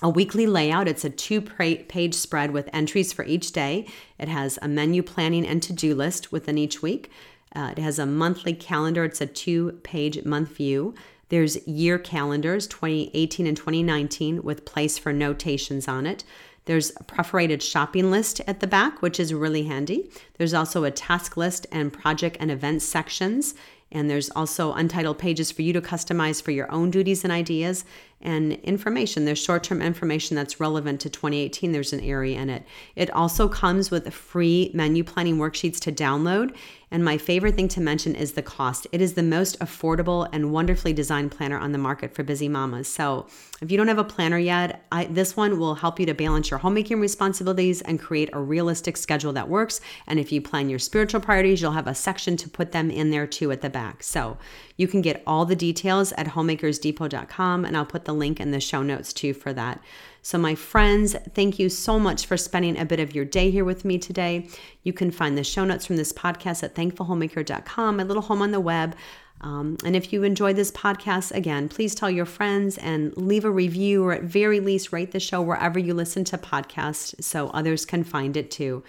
a 0.01 0.09
weekly 0.09 0.45
layout. 0.45 0.87
It's 0.87 1.05
a 1.05 1.09
two 1.09 1.41
page 1.41 2.13
spread 2.13 2.51
with 2.51 2.69
entries 2.73 3.13
for 3.13 3.25
each 3.25 3.51
day. 3.51 3.87
It 4.19 4.27
has 4.27 4.59
a 4.61 4.67
menu 4.67 5.03
planning 5.03 5.45
and 5.45 5.61
to 5.63 5.73
do 5.73 5.95
list 5.95 6.31
within 6.31 6.57
each 6.57 6.81
week. 6.81 7.11
Uh, 7.55 7.73
it 7.75 7.79
has 7.79 7.97
a 7.97 8.05
monthly 8.05 8.53
calendar. 8.53 9.03
It's 9.03 9.21
a 9.21 9.25
two 9.25 9.79
page 9.83 10.23
month 10.25 10.49
view. 10.49 10.93
There's 11.29 11.67
year 11.67 11.97
calendars 11.99 12.67
2018 12.67 13.47
and 13.47 13.57
2019 13.57 14.43
with 14.43 14.65
place 14.65 14.97
for 14.97 15.11
notations 15.11 15.87
on 15.87 16.05
it. 16.05 16.23
There's 16.65 16.91
a 16.97 17.03
perforated 17.03 17.63
shopping 17.63 18.11
list 18.11 18.41
at 18.45 18.59
the 18.59 18.67
back, 18.67 19.01
which 19.01 19.19
is 19.19 19.33
really 19.33 19.63
handy. 19.63 20.11
There's 20.37 20.53
also 20.53 20.83
a 20.83 20.91
task 20.91 21.37
list 21.37 21.65
and 21.71 21.93
project 21.93 22.37
and 22.39 22.51
event 22.51 22.81
sections. 22.81 23.55
And 23.89 24.09
there's 24.09 24.29
also 24.31 24.73
untitled 24.73 25.17
pages 25.17 25.49
for 25.49 25.61
you 25.61 25.71
to 25.73 25.81
customize 25.81 26.41
for 26.41 26.51
your 26.51 26.69
own 26.71 26.91
duties 26.91 27.23
and 27.23 27.31
ideas 27.31 27.85
and 28.21 28.53
information. 28.53 29.25
There's 29.25 29.41
short 29.41 29.63
term 29.63 29.81
information 29.81 30.35
that's 30.35 30.59
relevant 30.59 31.01
to 31.01 31.09
2018. 31.09 31.71
There's 31.71 31.93
an 31.93 31.99
area 32.01 32.39
in 32.39 32.49
it. 32.49 32.63
It 32.95 33.11
also 33.11 33.47
comes 33.47 33.91
with 33.91 34.11
free 34.13 34.71
menu 34.73 35.03
planning 35.03 35.37
worksheets 35.37 35.79
to 35.81 35.91
download. 35.91 36.55
And 36.89 37.03
my 37.03 37.17
favorite 37.17 37.55
thing 37.55 37.67
to 37.69 37.81
mention 37.81 38.15
is 38.15 38.31
the 38.31 38.41
cost. 38.41 38.87
It 38.93 39.01
is 39.01 39.13
the 39.13 39.23
most 39.23 39.59
affordable 39.59 40.29
and 40.31 40.53
wonderfully 40.53 40.93
designed 40.93 41.31
planner 41.31 41.57
on 41.57 41.73
the 41.73 41.77
market 41.77 42.15
for 42.15 42.23
busy 42.23 42.47
mamas. 42.47 42.87
So 42.87 43.27
if 43.61 43.69
you 43.69 43.77
don't 43.77 43.89
have 43.89 43.97
a 43.97 44.05
planner 44.05 44.37
yet, 44.37 44.85
I, 44.89 45.03
this 45.05 45.35
one 45.35 45.59
will 45.59 45.75
help 45.75 45.99
you 45.99 46.05
to 46.05 46.13
balance 46.13 46.49
your 46.49 46.59
homemaking 46.59 47.01
responsibilities 47.01 47.81
and 47.81 47.99
create 47.99 48.29
a 48.31 48.39
realistic 48.39 48.95
schedule 48.95 49.33
that 49.33 49.49
works. 49.49 49.81
And 50.07 50.17
if 50.17 50.31
you 50.31 50.41
plan 50.41 50.69
your 50.69 50.79
spiritual 50.79 51.19
priorities, 51.19 51.61
you'll 51.61 51.71
have 51.71 51.87
a 51.87 51.95
section 51.95 52.37
to 52.37 52.49
put 52.49 52.71
them 52.71 52.89
in 52.89 53.09
there 53.09 53.27
too 53.27 53.51
at 53.51 53.61
the 53.61 53.69
back. 53.69 54.01
So 54.01 54.37
you 54.77 54.87
can 54.87 55.01
get 55.01 55.23
all 55.27 55.43
the 55.43 55.55
details 55.55 56.13
at 56.13 56.27
homemakersdepot.com, 56.27 57.65
and 57.65 57.75
I'll 57.75 57.85
put 57.85 58.05
the 58.07 58.13
link 58.13 58.39
in 58.39 58.49
the 58.49 58.59
show 58.59 58.81
notes 58.81 59.13
too 59.13 59.35
for 59.35 59.53
that. 59.53 59.79
So, 60.23 60.39
my 60.39 60.55
friends, 60.55 61.15
thank 61.35 61.59
you 61.59 61.69
so 61.69 61.99
much 61.99 62.25
for 62.25 62.35
spending 62.35 62.77
a 62.77 62.85
bit 62.85 62.99
of 62.99 63.13
your 63.13 63.23
day 63.23 63.51
here 63.51 63.63
with 63.63 63.85
me 63.85 63.99
today. 63.99 64.49
You 64.83 64.91
can 64.91 65.11
find 65.11 65.37
the 65.37 65.43
show 65.43 65.63
notes 65.63 65.85
from 65.85 65.97
this 65.97 66.11
podcast 66.11 66.63
at 66.63 66.73
thankfulhomemaker.com, 66.73 67.97
my 67.97 68.03
little 68.03 68.23
home 68.23 68.41
on 68.41 68.51
the 68.51 68.59
web. 68.59 68.95
Um, 69.41 69.77
and 69.85 69.95
if 69.95 70.11
you 70.11 70.23
enjoyed 70.23 70.55
this 70.55 70.71
podcast, 70.71 71.31
again, 71.31 71.69
please 71.69 71.93
tell 71.93 72.09
your 72.09 72.25
friends 72.25 72.77
and 72.79 73.15
leave 73.15 73.45
a 73.45 73.51
review 73.51 74.03
or 74.03 74.13
at 74.13 74.23
very 74.23 74.59
least 74.59 74.91
rate 74.91 75.11
the 75.11 75.19
show 75.19 75.41
wherever 75.41 75.77
you 75.77 75.93
listen 75.93 76.23
to 76.25 76.37
podcasts 76.37 77.23
so 77.23 77.49
others 77.49 77.85
can 77.85 78.03
find 78.03 78.35
it 78.35 78.49
too. 78.49 78.83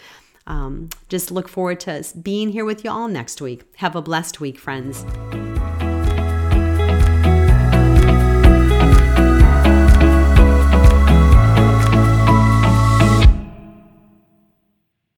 Um, 0.47 0.89
just 1.11 1.31
look 1.31 1.49
forward 1.49 1.81
to 1.81 2.03
being 2.23 2.49
here 2.49 2.65
with 2.65 2.83
you 2.83 2.91
all 2.91 3.09
next 3.09 3.43
week. 3.43 3.65
Have 3.77 3.95
a 3.95 4.03
blessed 4.03 4.41
week, 4.41 4.59
friends. 4.59 5.05